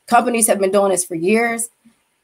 [0.06, 1.70] companies have been doing this for years.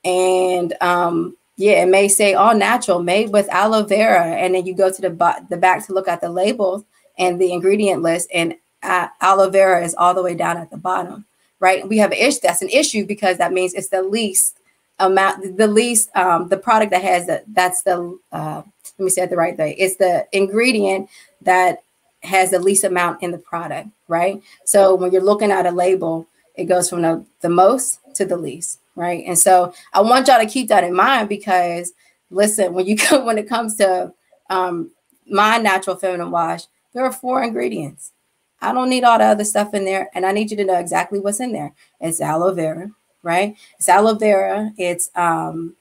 [0.04, 4.24] And um, yeah, it may say all natural, made with aloe vera.
[4.24, 6.84] And then you go to the, the back to look at the labels
[7.18, 10.76] and the ingredient list, and uh, aloe vera is all the way down at the
[10.76, 11.24] bottom,
[11.60, 11.86] right?
[11.86, 12.40] We have an issue.
[12.42, 14.58] That's an issue because that means it's the least
[14.98, 17.44] amount, the least, um, the product that has that.
[17.48, 18.62] That's the, uh,
[18.98, 19.76] let me say it the right way.
[19.78, 21.10] It's the ingredient
[21.42, 21.82] that
[22.22, 24.42] has the least amount in the product, right?
[24.64, 28.36] So when you're looking at a label, it goes from the, the most to the
[28.36, 29.24] least, right?
[29.26, 31.92] And so I want y'all to keep that in mind because
[32.30, 34.12] listen, when you come when it comes to
[34.50, 34.90] um,
[35.26, 38.12] my natural feminine wash, there are four ingredients.
[38.60, 40.78] I don't need all the other stuff in there, and I need you to know
[40.78, 41.72] exactly what's in there.
[42.00, 42.90] It's aloe vera,
[43.22, 43.56] right?
[43.78, 44.72] It's aloe vera.
[44.78, 45.74] It's um,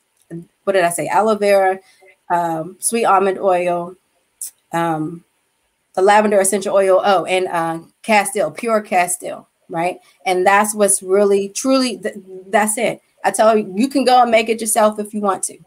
[0.63, 1.07] what did I say?
[1.07, 1.79] Aloe vera,
[2.29, 3.95] um, sweet almond oil,
[4.71, 5.23] um,
[5.93, 7.01] the lavender essential oil.
[7.03, 9.99] Oh, and uh, Castile, pure Castile, right?
[10.25, 12.15] And that's what's really, truly, th-
[12.47, 13.01] that's it.
[13.23, 15.57] I tell you, you can go and make it yourself if you want to.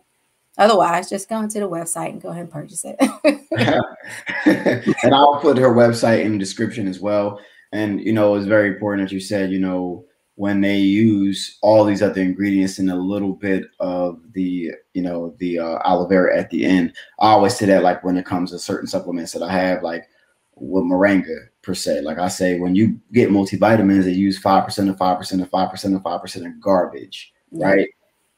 [0.57, 2.97] Otherwise, just go into the website and go ahead and purchase it.
[5.05, 7.41] and I'll put her website in the description as well.
[7.73, 10.05] And you know, it's very important that you said, you know,
[10.37, 15.35] when they use all these other ingredients and a little bit of the you know
[15.39, 18.51] the uh, aloe vera at the end i always say that like when it comes
[18.51, 20.09] to certain supplements that i have like
[20.57, 24.97] with moringa per se like i say when you get multivitamins they use 5% of
[24.97, 27.67] 5% of 5% of 5% of garbage yeah.
[27.67, 27.88] right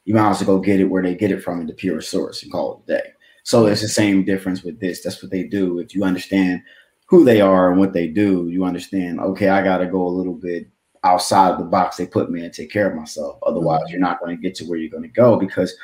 [0.04, 2.00] you might as well go get it where they get it from in the pure
[2.00, 3.08] source and call it a day
[3.42, 6.62] so it's the same difference with this that's what they do if you understand
[7.06, 10.08] who they are and what they do you understand okay i got to go a
[10.08, 10.68] little bit
[11.06, 13.38] outside of the box they put me and take care of myself.
[13.46, 13.92] Otherwise, mm-hmm.
[13.92, 15.74] you're not going to get to where you're going to go because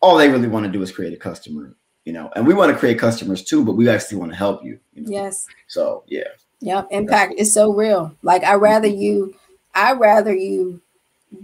[0.00, 1.74] all they really want to do is create a customer,
[2.06, 2.30] you know.
[2.34, 4.80] And we want to create customers too, but we actually want to help you.
[4.94, 5.10] you know?
[5.10, 5.46] Yes.
[5.66, 6.28] So yeah.
[6.60, 6.88] Yep.
[6.90, 8.16] Impact is so real.
[8.22, 9.34] Like I rather you,
[9.74, 10.80] I rather you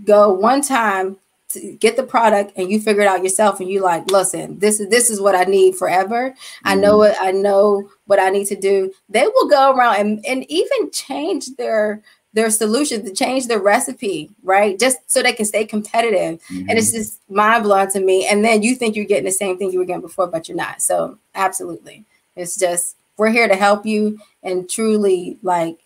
[0.06, 1.18] go one time
[1.52, 4.80] to get the product and you figure it out yourself and you like listen this
[4.80, 6.68] is this is what i need forever mm-hmm.
[6.68, 7.10] i know mm-hmm.
[7.10, 10.90] what i know what i need to do they will go around and, and even
[10.92, 12.00] change their
[12.32, 14.78] their solution to change their recipe, right?
[14.78, 16.40] Just so they can stay competitive.
[16.50, 16.68] Mm-hmm.
[16.68, 18.26] And it's just mind blowing to me.
[18.26, 20.56] And then you think you're getting the same thing you were getting before, but you're
[20.56, 20.80] not.
[20.80, 22.04] So absolutely.
[22.36, 25.78] It's just we're here to help you and truly like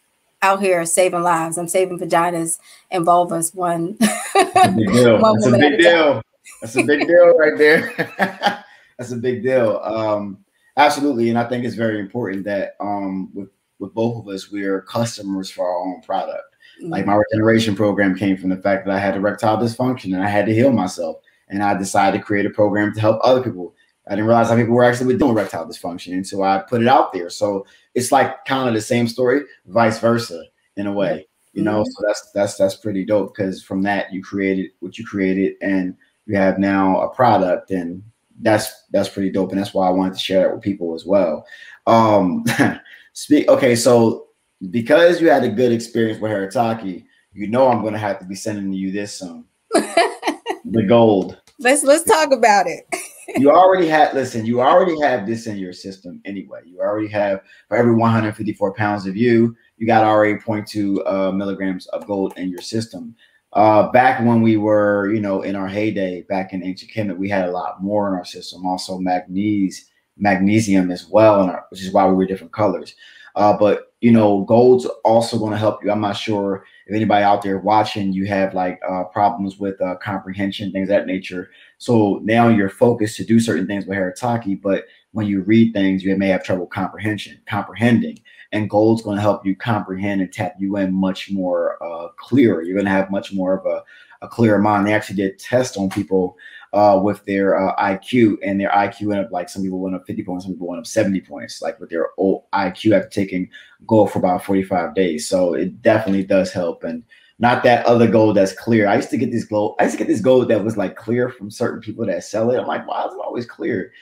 [0.43, 1.59] out here saving lives.
[1.59, 2.59] I'm saving vaginas
[2.91, 3.97] and vulvas one.
[3.99, 5.19] That's a big deal.
[5.21, 6.23] That's a big deal.
[6.61, 7.93] That's a big deal right there.
[8.99, 9.81] That's a big deal.
[9.83, 10.45] Um,
[10.77, 11.29] absolutely.
[11.29, 15.51] And I think it's very important that um, with with both of us, we're customers
[15.51, 16.57] for our own product.
[16.81, 16.91] Mm-hmm.
[16.91, 20.29] Like my regeneration program came from the fact that I had erectile dysfunction and I
[20.29, 21.17] had to heal myself.
[21.49, 23.75] And I decided to create a program to help other people.
[24.09, 26.13] I didn't realize how people were actually doing erectile dysfunction.
[26.13, 27.31] And so I put it out there.
[27.31, 30.43] So it's like kind of the same story, vice versa,
[30.77, 31.27] in a way.
[31.53, 31.91] You know, mm-hmm.
[31.91, 35.97] so that's that's that's pretty dope because from that you created what you created and
[36.27, 38.03] you have now a product, and
[38.43, 41.07] that's that's pretty dope, and that's why I wanted to share that with people as
[41.07, 41.47] well.
[41.87, 42.45] Um,
[43.17, 43.49] speak.
[43.49, 44.29] Okay, so
[44.71, 48.25] because you had a good experience with Haritaki, you know I'm going to have to
[48.25, 49.45] be sending you this soon.
[49.73, 51.41] the gold.
[51.59, 52.87] Let's let's talk about it.
[53.37, 56.61] you already had listen, you already have this in your system anyway.
[56.67, 61.87] You already have for every 154 pounds of you, you got already 0.2 uh, milligrams
[61.89, 63.17] of gold in your system.
[63.53, 67.29] Uh, back when we were, you know, in our heyday, back in ancient Kemet, we
[67.29, 68.67] had a lot more in our system.
[68.67, 72.95] Also, magnesium, magnesium as well, our, which is why we were different colors.
[73.35, 75.91] Uh, but you know, gold's also going to help you.
[75.91, 79.97] I'm not sure if anybody out there watching, you have like uh, problems with uh,
[79.97, 81.51] comprehension, things that nature.
[81.79, 86.05] So now you're focused to do certain things with Haritaki, but when you read things,
[86.05, 88.21] you may have trouble comprehension, comprehending.
[88.53, 92.63] And gold's going to help you comprehend and tap you in much more uh, clearer.
[92.63, 93.83] You're going to have much more of a,
[94.23, 94.87] a clearer mind.
[94.87, 96.37] They actually did tests on people
[96.73, 100.07] uh, with their uh, IQ, and their IQ went up like some people went up
[100.07, 103.49] 50 points, some people went up 70 points, like with their old IQ after taking
[103.87, 105.29] gold for about 45 days.
[105.29, 106.85] So it definitely does help.
[106.85, 107.03] And
[107.39, 108.89] not that other gold that's clear.
[108.89, 110.97] I used to get this gold, I used to get this gold that was like
[110.97, 112.59] clear from certain people that sell it.
[112.59, 113.93] I'm like, why is it always clear?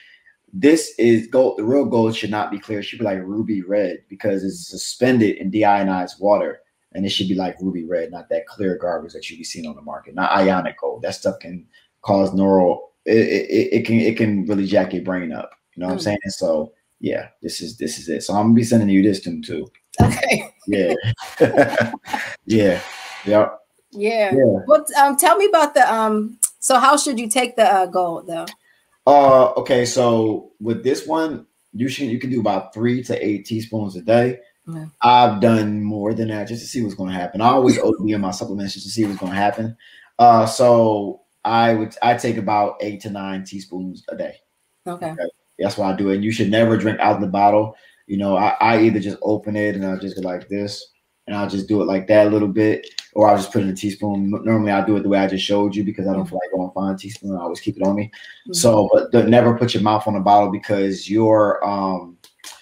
[0.53, 2.79] This is gold, the real gold should not be clear.
[2.79, 6.61] It should be like ruby red because it's suspended in deionized water.
[6.93, 9.67] And it should be like ruby red, not that clear garbage that you be seeing
[9.67, 11.01] on the market, not ionic gold.
[11.01, 11.65] That stuff can
[12.05, 15.51] cause neural it, it, it, can it can really jack your brain up.
[15.75, 15.97] You know what mm.
[15.97, 16.19] I'm saying?
[16.29, 18.23] So yeah, this is this is it.
[18.23, 19.67] So I'm gonna be sending you this too.
[20.01, 20.53] Okay.
[20.67, 20.93] Yeah.
[22.45, 22.81] yeah.
[23.25, 23.59] Yep.
[23.91, 24.33] Yeah.
[24.33, 24.59] yeah.
[24.67, 26.39] Well, um, tell me about the um.
[26.59, 28.45] So how should you take the uh, gold though?
[29.05, 29.85] Uh, okay.
[29.85, 34.01] So with this one, you should you can do about three to eight teaspoons a
[34.01, 34.39] day.
[34.67, 34.85] Yeah.
[35.03, 37.39] I've done more than that just to see what's going to happen.
[37.39, 39.77] I always OD in my supplements just to see what's going to happen.
[40.17, 44.35] Uh, so I would I take about eight to nine teaspoons a day.
[44.87, 45.11] Okay.
[45.11, 45.29] okay.
[45.59, 46.15] That's why I do it.
[46.15, 47.75] And you should never drink out of the bottle.
[48.07, 50.85] You know, I, I either just open it and I'll just go like this,
[51.27, 53.69] and I'll just do it like that a little bit, or I'll just put in
[53.69, 54.29] a teaspoon.
[54.29, 56.51] Normally, I do it the way I just showed you because I don't feel like
[56.51, 57.35] going find a teaspoon.
[57.35, 58.05] I always keep it on me.
[58.05, 58.53] Mm-hmm.
[58.53, 62.17] So, but never put your mouth on the bottle because your um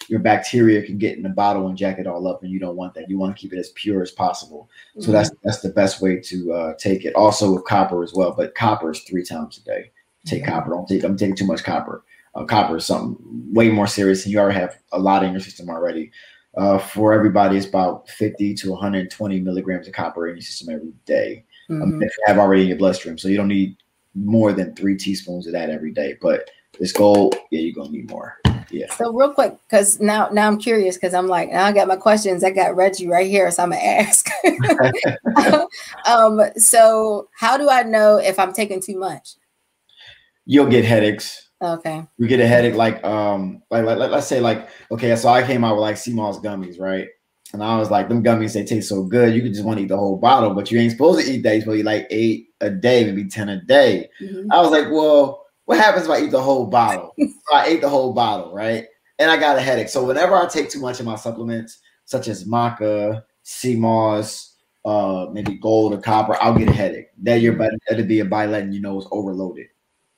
[0.09, 2.75] your bacteria can get in the bottle and jack it all up, and you don't
[2.75, 3.09] want that.
[3.09, 4.69] You want to keep it as pure as possible.
[4.95, 5.11] So mm-hmm.
[5.13, 7.15] that's that's the best way to uh, take it.
[7.15, 9.91] Also with copper as well, but copper is three times a day.
[10.25, 10.51] Take mm-hmm.
[10.51, 10.71] copper.
[10.71, 11.03] Don't take.
[11.03, 12.03] I'm taking too much copper.
[12.35, 13.17] Uh, copper is something
[13.53, 16.11] way more serious, and you already have a lot in your system already.
[16.55, 20.93] Uh, for everybody, it's about 50 to 120 milligrams of copper in your system every
[21.05, 21.43] day.
[21.69, 21.93] Um, mm-hmm.
[21.95, 23.77] Um, if you have already in your bloodstream, so you don't need
[24.15, 26.15] more than three teaspoons of that every day.
[26.21, 28.37] But this gold, yeah, you're gonna need more.
[28.73, 28.91] Yeah.
[28.95, 31.95] So real quick, because now now I'm curious because I'm like now I got my
[31.95, 32.43] questions.
[32.43, 34.27] I got Reggie right here, so I'm gonna ask.
[36.07, 39.36] um, so how do I know if I'm taking too much?
[40.45, 41.51] You'll get headaches.
[41.62, 42.03] Okay.
[42.17, 45.63] You get a headache like um like, like let's say like okay, so I came
[45.63, 47.07] out with like moss gummies, right?
[47.53, 49.83] And I was like, them gummies they taste so good, you could just want to
[49.83, 51.51] eat the whole bottle, but you ain't supposed to eat that.
[51.51, 54.09] You're supposed to eat like eight a day, maybe ten a day.
[54.19, 54.51] Mm-hmm.
[54.51, 57.15] I was like, well what happens if I eat the whole bottle?
[57.54, 58.86] I ate the whole bottle, right?
[59.19, 59.89] And I got a headache.
[59.89, 65.28] So whenever I take too much of my supplements, such as maca, sea moss, uh,
[65.32, 67.08] maybe gold or copper, I'll get a headache.
[67.21, 69.67] That you're better to be a by letting you know it's overloaded.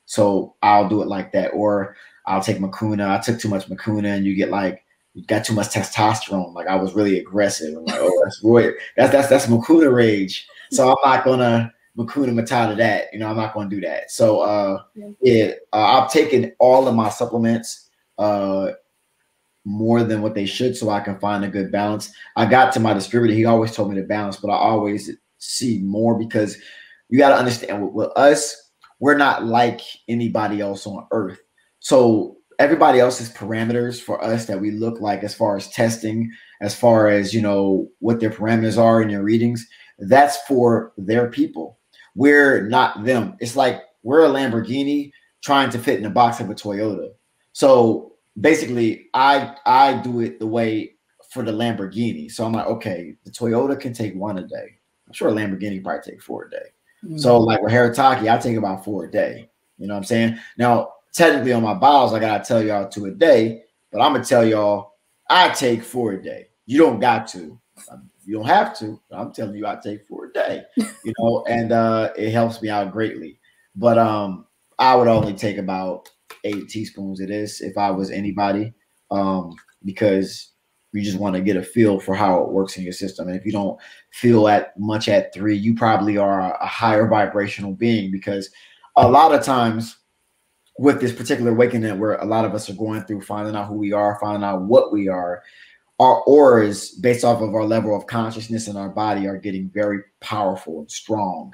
[0.06, 1.50] So I'll do it like that.
[1.50, 3.10] Or I'll take Mucuna.
[3.10, 6.54] I took too much Mucuna, and you get like you got too much testosterone.
[6.54, 7.78] Like I was really aggressive.
[7.78, 8.72] I'm like, oh, that's Roy.
[8.98, 10.48] That's that's that's Mucuna rage.
[10.72, 13.08] So I'm not gonna Mucuna Matata that.
[13.14, 14.12] You know, I'm not going to do that.
[14.12, 18.72] So uh, yeah, yeah uh, I've taken all of my supplements uh,
[19.64, 22.12] more than what they should, so I can find a good balance.
[22.36, 25.80] I got to my distributor; he always told me to balance, but I always see
[25.80, 26.58] more because
[27.10, 31.40] you got to understand with, with us, we're not like anybody else on Earth.
[31.80, 36.32] So everybody else's parameters for us that we look like as far as testing,
[36.62, 39.68] as far as you know what their parameters are in your readings,
[40.00, 41.80] that's for their people.
[42.16, 43.38] We're not them.
[43.40, 45.12] It's like we're a Lamborghini
[45.44, 47.10] trying to fit in the box of a Toyota.
[47.52, 50.96] So basically, I I do it the way
[51.30, 52.32] for the Lamborghini.
[52.32, 54.80] So I'm like, okay, the Toyota can take one a day.
[55.08, 56.68] I'm sure a Lamborghini probably take four a day.
[57.04, 57.18] Mm-hmm.
[57.18, 59.50] So like with Haritaki, I take about four a day.
[59.78, 60.40] You know what I'm saying?
[60.58, 64.24] Now, technically on my bottles, I gotta tell y'all two a day, but I'm gonna
[64.24, 64.94] tell y'all
[65.30, 66.48] I take four a day.
[66.66, 67.60] You don't got to.
[68.26, 69.00] You don't have to.
[69.12, 70.64] I'm telling you, I take four a day.
[70.78, 73.40] You know, and uh, it helps me out greatly.
[73.76, 74.46] But um,
[74.80, 76.10] I would only take about
[76.44, 78.74] eight teaspoons of this if I was anybody,
[79.12, 79.54] um,
[79.84, 80.52] because
[80.92, 83.28] you just want to get a feel for how it works in your system.
[83.28, 83.78] And if you don't
[84.14, 88.50] feel at much at three, you probably are a higher vibrational being because
[88.96, 89.98] a lot of times
[90.78, 93.76] with this particular awakening where a lot of us are going through finding out who
[93.76, 95.44] we are, finding out what we are,
[96.00, 100.00] our auras based off of our level of consciousness in our body are getting very
[100.20, 101.54] powerful and strong.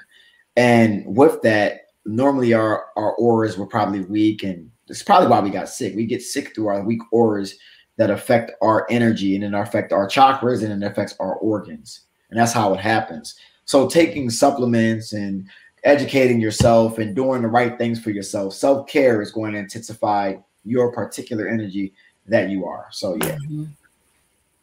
[0.55, 5.51] And with that, normally our, our auras were probably weak and it's probably why we
[5.51, 5.95] got sick.
[5.95, 7.55] We get sick through our weak auras
[7.97, 12.01] that affect our energy and then affect our chakras and it affects our organs.
[12.29, 13.35] And that's how it happens.
[13.65, 15.47] So taking supplements and
[15.83, 18.53] educating yourself and doing the right things for yourself.
[18.53, 21.93] Self care is going to intensify your particular energy
[22.27, 22.87] that you are.
[22.91, 23.35] So, yeah.
[23.35, 23.65] Mm-hmm.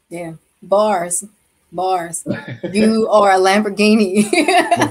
[0.09, 0.35] Yeah.
[0.63, 1.25] Bars.
[1.73, 2.27] Bars.
[2.73, 4.31] you are a Lamborghini.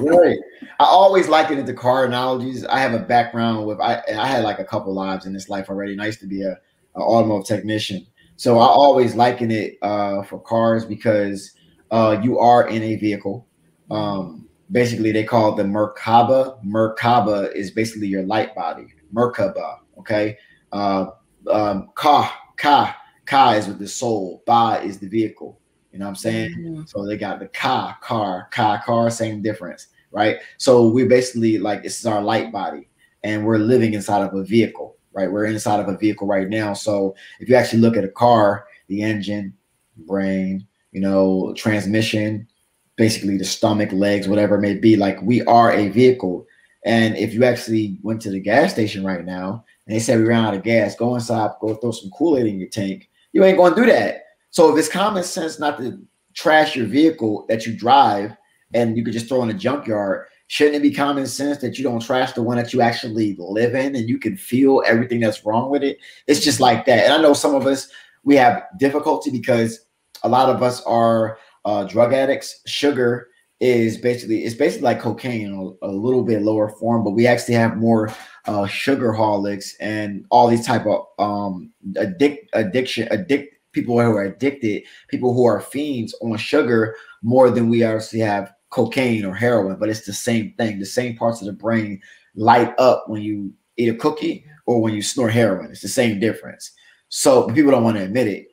[0.02, 0.38] right.
[0.80, 2.64] I always liken it to car analogies.
[2.66, 5.70] I have a background with I I had like a couple lives in this life
[5.70, 5.96] already.
[5.96, 6.52] Nice to be a,
[6.96, 8.06] a automotive technician.
[8.36, 11.54] So I always liken it uh, for cars because
[11.90, 13.48] uh, you are in a vehicle.
[13.90, 16.64] Um, basically they call it the Merkaba.
[16.64, 18.88] Merkaba is basically your light body.
[19.14, 20.38] Merkaba, okay?
[20.72, 21.08] Uh,
[21.52, 22.96] um, ka, ka,
[23.28, 24.42] ka is with the soul.
[24.46, 25.60] Ba is the vehicle.
[25.92, 26.52] You know what I'm saying?
[26.52, 26.82] Mm-hmm.
[26.86, 30.38] So they got the ka, car, ka, car, same difference, right?
[30.58, 32.90] So we basically like this is our light body,
[33.24, 35.32] and we're living inside of a vehicle, right?
[35.32, 36.74] We're inside of a vehicle right now.
[36.74, 39.54] So if you actually look at a car, the engine,
[39.98, 42.48] brain, you know, transmission,
[42.96, 44.96] basically the stomach, legs, whatever it may be.
[44.96, 46.46] Like we are a vehicle.
[46.86, 50.26] And if you actually went to the gas station right now and they said we
[50.26, 53.58] ran out of gas, go inside, go throw some Kool-Aid in your tank, you ain't
[53.58, 54.24] to do that.
[54.50, 56.00] So if it's common sense not to
[56.34, 58.36] trash your vehicle that you drive
[58.74, 61.84] and you could just throw in a junkyard, shouldn't it be common sense that you
[61.84, 65.46] don't trash the one that you actually live in and you can feel everything that's
[65.46, 65.98] wrong with it?
[66.28, 67.06] It's just like that.
[67.06, 67.90] And I know some of us,
[68.24, 69.86] we have difficulty because
[70.24, 75.76] a lot of us are uh, drug addicts, sugar is basically it's basically like cocaine,
[75.82, 78.14] a, a, little bit lower form, but we actually have more
[78.46, 84.24] uh, sugar holics and all these type of um, addict addiction addict people who are
[84.24, 89.78] addicted, people who are fiends on sugar more than we actually have cocaine or heroin.
[89.78, 90.80] But it's the same thing.
[90.80, 92.02] The same parts of the brain
[92.36, 95.72] light up when you eat a cookie or when you snort heroin.
[95.72, 96.72] It's the same difference.
[97.10, 98.48] So people don't want to admit it.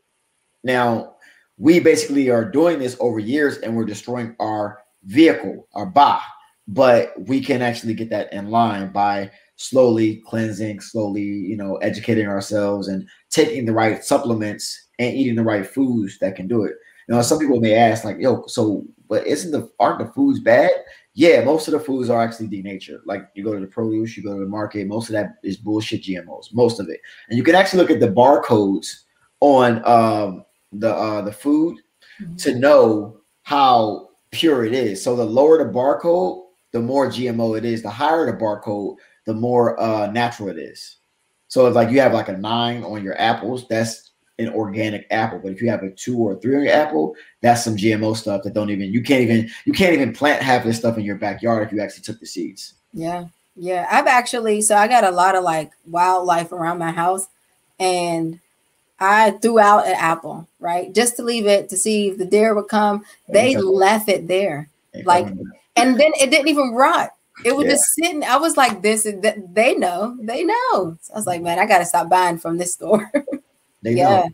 [0.63, 1.17] Now,
[1.57, 6.21] we basically are doing this over years and we're destroying our vehicle, or ba.
[6.67, 12.27] But we can actually get that in line by slowly cleansing, slowly, you know, educating
[12.27, 16.73] ourselves and taking the right supplements and eating the right foods that can do it.
[17.07, 20.41] You know, some people may ask, like, yo, so but isn't the aren't the foods
[20.41, 20.71] bad?
[21.15, 23.03] Yeah, most of the foods are actually denatured.
[23.05, 25.57] Like you go to the produce, you go to the market, most of that is
[25.57, 27.01] bullshit GMOs, most of it.
[27.29, 29.03] And you can actually look at the barcodes
[29.41, 31.79] on um the uh, the food
[32.21, 32.35] mm-hmm.
[32.37, 35.03] to know how pure it is.
[35.03, 37.83] So the lower the barcode, the more GMO it is.
[37.83, 40.99] The higher the barcode, the more uh, natural it is.
[41.49, 45.39] So if like you have like a nine on your apples, that's an organic apple.
[45.39, 48.43] But if you have a two or three on your apple, that's some GMO stuff
[48.43, 51.17] that don't even you can't even you can't even plant half this stuff in your
[51.17, 52.75] backyard if you actually took the seeds.
[52.93, 53.27] Yeah.
[53.55, 53.87] Yeah.
[53.91, 57.29] I've actually so I got a lot of like wildlife around my house
[57.79, 58.41] and
[59.01, 60.95] I threw out an apple, right?
[60.95, 63.05] Just to leave it to see if the deer would come.
[63.29, 64.69] They left it there.
[65.05, 65.27] Like,
[65.77, 67.11] and then it didn't even rot.
[67.45, 67.73] It was yeah.
[67.73, 68.25] just sitting.
[68.25, 70.97] I was like, this that they know, they know.
[71.01, 73.11] So I was like, man, I gotta stop buying from this store.
[73.83, 74.09] they yeah.
[74.09, 74.31] know.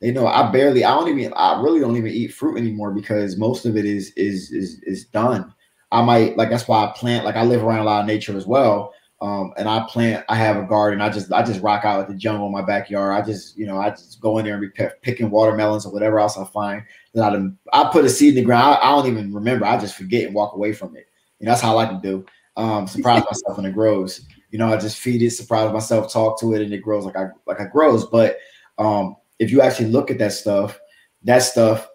[0.00, 0.26] They know.
[0.26, 3.76] I barely, I don't even, I really don't even eat fruit anymore because most of
[3.76, 5.52] it is is is is done.
[5.92, 8.36] I might like that's why I plant, like I live around a lot of nature
[8.36, 8.92] as well.
[9.22, 10.24] Um, and I plant.
[10.30, 11.02] I have a garden.
[11.02, 13.12] I just I just rock out at the jungle in my backyard.
[13.12, 16.18] I just you know I just go in there and be picking watermelons or whatever
[16.18, 16.82] else I find.
[17.12, 18.78] That I I put a seed in the ground.
[18.80, 19.66] I, I, don't even remember.
[19.66, 21.06] I just forget and walk away from it.
[21.38, 22.24] And that's how I like to do.
[22.56, 24.22] Um, surprise myself when it grows.
[24.50, 27.16] You know, I just feed it, surprise myself, talk to it, and it grows like
[27.16, 28.06] I like it grows.
[28.06, 28.38] But
[28.78, 30.78] um, if you actually look at that stuff,
[31.24, 31.88] that stuff.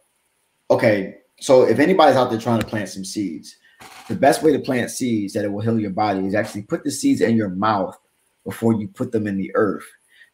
[0.69, 3.55] Okay, so if anybody's out there trying to plant some seeds,
[4.07, 6.83] the best way to plant seeds that it will heal your body is actually put
[6.83, 7.97] the seeds in your mouth
[8.43, 9.85] before you put them in the earth.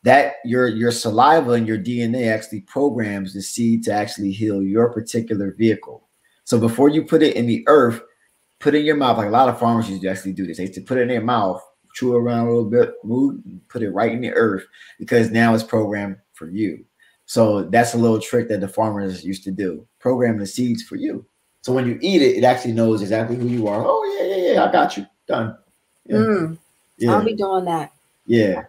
[0.04, 4.92] That your your saliva and your DNA actually programs the seed to actually heal your
[4.92, 6.08] particular vehicle.
[6.44, 8.02] So before you put it in the earth,
[8.60, 9.18] put it in your mouth.
[9.18, 10.58] Like a lot of farmers used to actually do this.
[10.58, 11.62] They to put it in their mouth,
[11.94, 14.66] chew around a little bit, move, put it right in the earth
[14.98, 16.84] because now it's programmed for you.
[17.26, 19.88] So that's a little trick that the farmers used to do.
[20.00, 21.26] Program the seeds for you.
[21.62, 23.84] So when you eat it, it actually knows exactly who you are.
[23.86, 24.64] Oh yeah, yeah, yeah.
[24.66, 25.06] I got you.
[25.28, 25.58] Done.
[26.06, 26.16] Yeah.
[26.18, 26.58] Mm,
[26.98, 27.12] yeah.
[27.14, 27.92] I'll be doing that.
[28.26, 28.64] Yeah.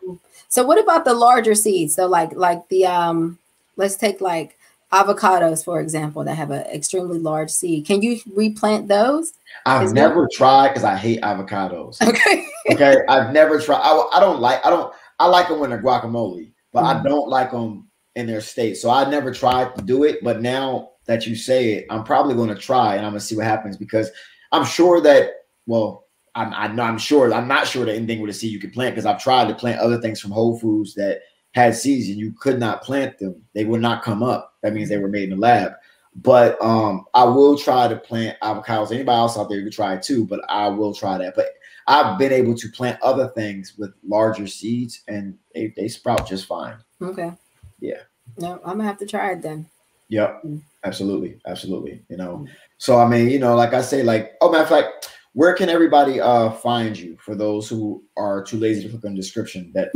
[0.49, 1.95] So what about the larger seeds?
[1.95, 3.39] So like like the um,
[3.77, 4.59] let's take like
[4.93, 7.87] avocados for example that have an extremely large seed.
[7.87, 9.33] Can you replant those?
[9.65, 11.97] I've Is never that- tried because I hate avocados.
[12.07, 12.47] Okay.
[12.71, 13.81] okay, I've never tried.
[13.83, 14.65] I, I don't like.
[14.65, 14.93] I don't.
[15.19, 17.01] I like them when they're guacamole, but Mhm.
[17.01, 18.77] I don't like them in their state.
[18.77, 20.23] So I never tried to do it.
[20.23, 23.27] But now that you say it, I'm probably going to try, and I'm going to
[23.27, 24.11] see what happens because
[24.53, 25.31] I'm sure that.
[25.67, 26.53] Well, I'm.
[26.55, 27.33] I'm, I'm sure.
[27.33, 29.55] I'm not sure that anything with a seed you can plant because I've tried to
[29.55, 31.21] plant other things from Whole Foods that
[31.53, 33.43] had seeds and you could not plant them.
[33.55, 34.55] They would not come up.
[34.63, 35.73] That means they were made in the lab.
[36.17, 38.93] But um, I will try to plant avocados.
[38.93, 40.27] Anybody else out there, you can try it too.
[40.27, 41.35] But I will try that.
[41.35, 41.49] But
[41.87, 46.47] I've been able to plant other things with larger seeds, and they, they sprout just
[46.47, 46.77] fine.
[47.01, 47.33] Okay.
[47.81, 48.03] Yeah.
[48.39, 49.67] No, I'm gonna have to try it then.
[50.13, 50.61] Yep, Mm.
[50.85, 52.03] absolutely, absolutely.
[52.11, 52.47] You know,
[52.77, 55.71] so I mean, you know, like I say, like oh, matter of fact, where can
[55.71, 59.73] everybody uh find you for those who are too lazy to click on the description?
[59.75, 59.89] That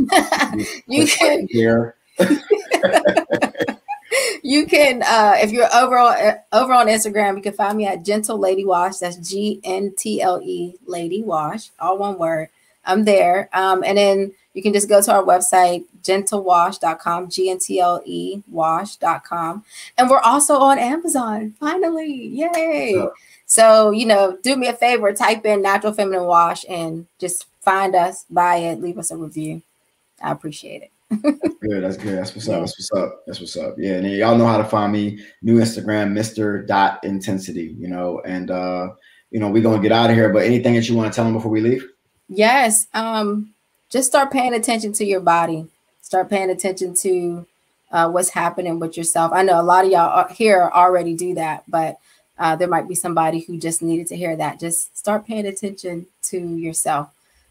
[0.87, 1.97] you can here.
[4.41, 7.85] you can uh if you're over on uh, over on Instagram, you can find me
[7.85, 8.97] at Gentle Lady Wash.
[8.97, 12.49] That's G N T L E Lady Wash, all one word.
[12.85, 13.49] I'm there.
[13.53, 18.01] Um, and then you can just go to our website, gentlewash.com, G N T L
[18.03, 19.63] E wash.com.
[19.99, 21.53] And we're also on Amazon.
[21.59, 22.11] Finally.
[22.29, 22.95] Yay.
[22.95, 23.05] Yeah.
[23.45, 27.93] So, you know, do me a favor, type in natural feminine wash and just find
[27.93, 29.61] us, buy it, leave us a review.
[30.23, 30.91] I appreciate it.
[31.61, 31.83] Good.
[31.83, 32.17] That's good.
[32.17, 32.61] That's what's up.
[32.61, 33.23] That's what's up.
[33.27, 33.75] That's what's up.
[33.77, 33.97] Yeah.
[33.97, 35.23] And y'all know how to find me.
[35.43, 36.65] New Instagram, Mr.
[36.65, 38.89] Dot Intensity, you know, and uh,
[39.29, 40.33] you know, we're gonna get out of here.
[40.33, 41.87] But anything that you want to tell them before we leave?
[42.27, 42.87] Yes.
[42.93, 43.53] Um,
[43.89, 45.67] just start paying attention to your body.
[46.01, 47.45] Start paying attention to
[47.91, 49.31] uh, what's happening with yourself.
[49.33, 51.97] I know a lot of y'all here already do that, but
[52.37, 54.59] uh, there might be somebody who just needed to hear that.
[54.59, 57.09] Just start paying attention to yourself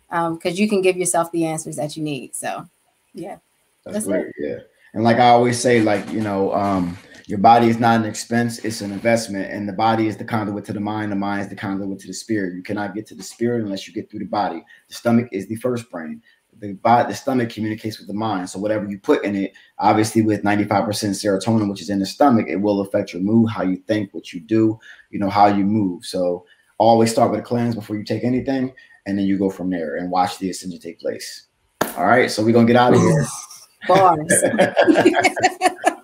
[0.09, 2.35] because you can give yourself the answers that you need.
[2.35, 2.67] So,
[3.15, 3.39] yeah.
[3.85, 4.33] That's, That's great.
[4.39, 4.59] Yeah.
[4.95, 6.97] And like I always say, like, you know, um,
[7.27, 9.51] your body is not an expense, it's an investment.
[9.51, 12.07] And the body is the conduit to the mind, the mind is the conduit to
[12.07, 12.55] the spirit.
[12.55, 14.65] You cannot get to the spirit unless you get through the body.
[14.89, 16.23] The stomach is the first brain.
[16.59, 18.49] The body, the stomach communicates with the mind.
[18.49, 22.47] So whatever you put in it, obviously with 95% serotonin, which is in the stomach,
[22.49, 24.79] it will affect your mood, how you think, what you do,
[25.11, 26.07] you know, how you move.
[26.07, 26.47] So
[26.79, 28.73] always start with a cleanse before you take anything,
[29.05, 31.49] and then you go from there and watch the ascension take place.
[31.97, 33.27] All right, so we're gonna get out of here.
[33.89, 34.43] Bars.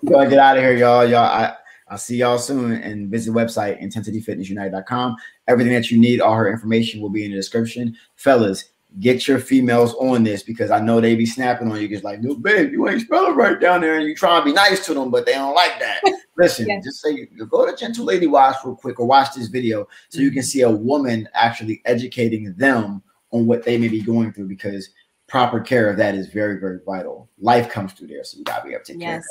[0.05, 1.07] Gonna get out of here, y'all.
[1.07, 1.55] Y'all, I,
[1.89, 5.17] I'll see y'all soon and visit the website intensityfitnessunited.com.
[5.49, 7.97] Everything that you need, all her information will be in the description.
[8.17, 8.71] Fellas,
[9.01, 12.21] get your females on this because I know they be snapping on you because like,
[12.21, 14.95] no, babe, you ain't spelling right down there, and you try to be nice to
[14.95, 16.01] them, but they don't like that.
[16.39, 16.81] Listen, Yeah.
[16.83, 20.21] just say you go to Gentle Lady Wash real quick or watch this video so
[20.21, 20.47] you can mm-hmm.
[20.47, 23.03] see a woman actually educating them
[23.33, 24.91] on what they may be going through because
[25.33, 27.27] proper care of that is very, very vital.
[27.41, 29.15] Life comes through there, so you gotta be able to take care.
[29.15, 29.25] yes,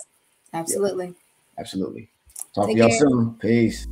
[0.52, 1.14] absolutely.
[1.60, 2.10] Absolutely.
[2.56, 3.36] Talk Take to y'all soon.
[3.36, 3.86] Peace.